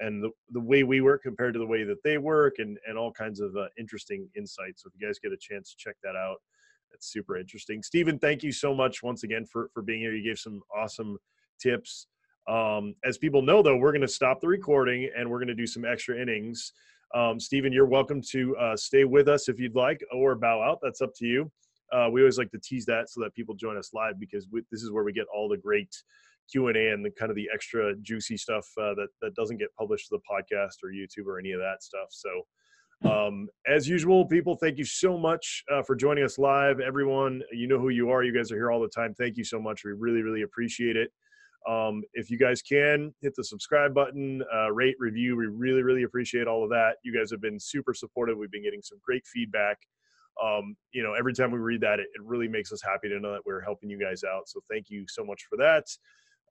and 0.00 0.22
the, 0.22 0.30
the 0.50 0.60
way 0.60 0.82
we 0.82 1.00
work 1.00 1.22
compared 1.22 1.54
to 1.54 1.60
the 1.60 1.66
way 1.66 1.84
that 1.84 2.02
they 2.02 2.18
work 2.18 2.54
and, 2.58 2.78
and 2.86 2.98
all 2.98 3.12
kinds 3.12 3.40
of 3.40 3.54
uh, 3.56 3.66
interesting 3.78 4.28
insights. 4.36 4.82
So 4.82 4.88
if 4.88 5.00
you 5.00 5.06
guys 5.06 5.18
get 5.18 5.32
a 5.32 5.36
chance 5.36 5.70
to 5.70 5.76
check 5.76 5.96
that 6.02 6.16
out, 6.16 6.36
that's 6.90 7.10
super 7.10 7.36
interesting. 7.36 7.82
Stephen, 7.82 8.18
thank 8.18 8.42
you 8.42 8.52
so 8.52 8.74
much 8.74 9.02
once 9.02 9.22
again 9.22 9.46
for, 9.46 9.70
for 9.72 9.82
being 9.82 10.00
here. 10.00 10.14
You 10.14 10.24
gave 10.24 10.38
some 10.38 10.60
awesome 10.76 11.18
tips. 11.60 12.06
Um, 12.48 12.94
as 13.04 13.18
people 13.18 13.42
know, 13.42 13.62
though, 13.62 13.76
we're 13.76 13.92
going 13.92 14.02
to 14.02 14.08
stop 14.08 14.40
the 14.40 14.48
recording 14.48 15.10
and 15.16 15.28
we're 15.28 15.38
going 15.38 15.48
to 15.48 15.54
do 15.54 15.66
some 15.66 15.84
extra 15.84 16.20
innings. 16.20 16.72
Um, 17.14 17.38
Stephen, 17.38 17.72
you're 17.72 17.86
welcome 17.86 18.20
to 18.30 18.56
uh, 18.56 18.76
stay 18.76 19.04
with 19.04 19.28
us 19.28 19.48
if 19.48 19.58
you'd 19.58 19.76
like 19.76 20.00
or 20.12 20.34
bow 20.34 20.60
out. 20.62 20.78
That's 20.82 21.00
up 21.00 21.14
to 21.16 21.26
you. 21.26 21.50
Uh, 21.92 22.08
we 22.10 22.20
always 22.20 22.38
like 22.38 22.50
to 22.50 22.58
tease 22.58 22.84
that 22.86 23.08
so 23.08 23.20
that 23.20 23.34
people 23.34 23.54
join 23.54 23.76
us 23.76 23.90
live 23.94 24.18
because 24.18 24.48
we, 24.50 24.62
this 24.72 24.82
is 24.82 24.90
where 24.90 25.04
we 25.04 25.12
get 25.12 25.26
all 25.34 25.48
the 25.48 25.56
great 25.56 25.94
Q 26.50 26.68
and 26.68 26.76
A 26.76 26.92
and 26.92 27.04
the 27.04 27.10
kind 27.10 27.30
of 27.30 27.36
the 27.36 27.48
extra 27.52 27.94
juicy 27.96 28.36
stuff 28.36 28.66
uh, 28.78 28.94
that 28.94 29.08
that 29.22 29.34
doesn't 29.34 29.58
get 29.58 29.68
published 29.78 30.08
to 30.08 30.18
the 30.18 30.22
podcast 30.30 30.82
or 30.82 30.90
YouTube 30.90 31.26
or 31.26 31.38
any 31.38 31.52
of 31.52 31.60
that 31.60 31.82
stuff. 31.82 32.08
So, 32.10 32.30
um, 33.10 33.48
as 33.66 33.88
usual, 33.88 34.24
people, 34.26 34.56
thank 34.56 34.78
you 34.78 34.84
so 34.84 35.18
much 35.18 35.64
uh, 35.72 35.82
for 35.82 35.94
joining 35.94 36.24
us 36.24 36.38
live. 36.38 36.80
Everyone, 36.80 37.42
you 37.52 37.66
know 37.66 37.78
who 37.78 37.90
you 37.90 38.10
are. 38.10 38.22
You 38.22 38.34
guys 38.34 38.50
are 38.50 38.56
here 38.56 38.70
all 38.70 38.80
the 38.80 38.88
time. 38.88 39.14
Thank 39.14 39.36
you 39.36 39.44
so 39.44 39.60
much. 39.60 39.84
We 39.84 39.92
really, 39.92 40.22
really 40.22 40.42
appreciate 40.42 40.96
it. 40.96 41.10
Um, 41.68 42.02
if 42.12 42.30
you 42.30 42.38
guys 42.38 42.60
can 42.60 43.14
hit 43.22 43.34
the 43.36 43.44
subscribe 43.44 43.94
button, 43.94 44.42
uh, 44.54 44.70
rate, 44.70 44.96
review, 44.98 45.36
we 45.36 45.46
really, 45.46 45.82
really 45.82 46.02
appreciate 46.02 46.46
all 46.46 46.62
of 46.62 46.70
that. 46.70 46.96
You 47.04 47.16
guys 47.16 47.30
have 47.30 47.40
been 47.40 47.58
super 47.58 47.94
supportive. 47.94 48.36
We've 48.36 48.50
been 48.50 48.62
getting 48.62 48.82
some 48.82 48.98
great 49.02 49.26
feedback. 49.26 49.78
Um, 50.42 50.76
you 50.92 51.02
know, 51.02 51.14
every 51.14 51.32
time 51.32 51.50
we 51.52 51.58
read 51.58 51.80
that, 51.80 52.00
it, 52.00 52.08
it 52.14 52.22
really 52.22 52.48
makes 52.48 52.72
us 52.72 52.82
happy 52.82 53.08
to 53.08 53.20
know 53.20 53.32
that 53.32 53.46
we're 53.46 53.62
helping 53.62 53.88
you 53.88 53.98
guys 53.98 54.24
out. 54.24 54.48
So 54.48 54.60
thank 54.70 54.90
you 54.90 55.06
so 55.08 55.24
much 55.24 55.44
for 55.48 55.56
that. 55.56 55.84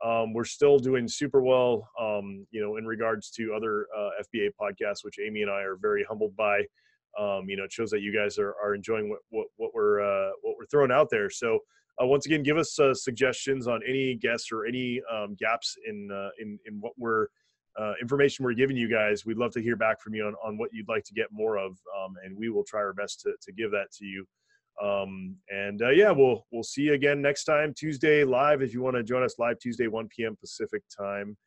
Um, 0.03 0.33
we're 0.33 0.43
still 0.43 0.79
doing 0.79 1.07
super 1.07 1.41
well, 1.41 1.89
um, 1.99 2.45
you 2.51 2.61
know, 2.61 2.77
in 2.77 2.85
regards 2.85 3.29
to 3.31 3.53
other 3.55 3.87
uh, 3.97 4.09
FBA 4.21 4.49
podcasts, 4.59 5.03
which 5.03 5.17
Amy 5.25 5.41
and 5.43 5.51
I 5.51 5.61
are 5.61 5.77
very 5.81 6.03
humbled 6.07 6.35
by. 6.35 6.59
Um, 7.19 7.47
you 7.47 7.55
know, 7.55 7.63
it 7.63 7.71
shows 7.71 7.91
that 7.91 8.01
you 8.01 8.13
guys 8.13 8.37
are, 8.39 8.55
are 8.61 8.73
enjoying 8.73 9.09
what, 9.09 9.19
what, 9.29 9.47
what 9.57 9.71
we're 9.73 10.01
uh, 10.01 10.31
what 10.41 10.55
we're 10.57 10.65
throwing 10.65 10.91
out 10.91 11.09
there. 11.09 11.29
So 11.29 11.59
uh, 12.01 12.07
once 12.07 12.25
again, 12.25 12.43
give 12.43 12.57
us 12.57 12.79
uh, 12.79 12.93
suggestions 12.93 13.67
on 13.67 13.81
any 13.87 14.15
guests 14.15 14.51
or 14.51 14.65
any 14.65 15.01
um, 15.11 15.35
gaps 15.39 15.75
in, 15.87 16.09
uh, 16.11 16.29
in 16.39 16.57
in 16.65 16.79
what 16.79 16.93
we're 16.97 17.27
uh, 17.79 17.93
information 18.01 18.45
we're 18.45 18.53
giving 18.53 18.77
you 18.77 18.89
guys. 18.89 19.25
We'd 19.25 19.37
love 19.37 19.51
to 19.53 19.61
hear 19.61 19.75
back 19.75 20.01
from 20.01 20.13
you 20.15 20.25
on, 20.25 20.35
on 20.43 20.57
what 20.57 20.69
you'd 20.73 20.89
like 20.89 21.03
to 21.05 21.13
get 21.13 21.27
more 21.31 21.57
of, 21.57 21.71
um, 21.97 22.15
and 22.23 22.37
we 22.37 22.49
will 22.49 22.63
try 22.63 22.81
our 22.81 22.93
best 22.93 23.21
to 23.21 23.33
to 23.41 23.51
give 23.51 23.71
that 23.71 23.91
to 23.99 24.05
you. 24.05 24.25
Um, 24.81 25.35
and 25.49 25.81
uh, 25.81 25.89
yeah, 25.89 26.11
we'll 26.11 26.45
we'll 26.51 26.63
see 26.63 26.83
you 26.83 26.93
again 26.93 27.21
next 27.21 27.45
time 27.45 27.73
Tuesday 27.75 28.23
live. 28.23 28.61
If 28.61 28.73
you 28.73 28.81
want 28.81 28.95
to 28.95 29.03
join 29.03 29.23
us 29.23 29.35
live 29.37 29.59
Tuesday 29.59 29.87
1 29.87 30.07
p.m. 30.07 30.35
Pacific 30.35 30.83
time, 30.95 31.37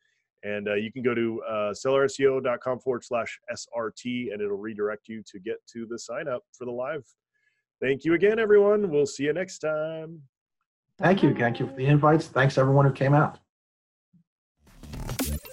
and 0.43 0.67
uh, 0.67 0.75
you 0.75 0.91
can 0.91 1.03
go 1.03 1.13
to 1.13 1.41
uh, 1.47 1.73
sellerseo.com 1.73 2.79
forward 2.79 3.03
slash 3.03 3.39
SRT, 3.51 4.33
and 4.33 4.41
it'll 4.41 4.57
redirect 4.57 5.07
you 5.07 5.23
to 5.27 5.39
get 5.39 5.57
to 5.73 5.85
the 5.85 5.99
sign 5.99 6.27
up 6.27 6.43
for 6.57 6.65
the 6.65 6.71
live. 6.71 7.03
Thank 7.81 8.05
you 8.05 8.13
again, 8.13 8.39
everyone. 8.39 8.89
We'll 8.89 9.05
see 9.05 9.23
you 9.23 9.33
next 9.33 9.59
time. 9.59 10.21
Thank 10.97 11.21
you. 11.21 11.35
Thank 11.35 11.59
you 11.59 11.67
for 11.67 11.73
the 11.73 11.85
invites. 11.85 12.27
Thanks 12.27 12.57
everyone 12.57 12.85
who 12.85 12.93
came 12.93 13.13
out. 13.13 13.39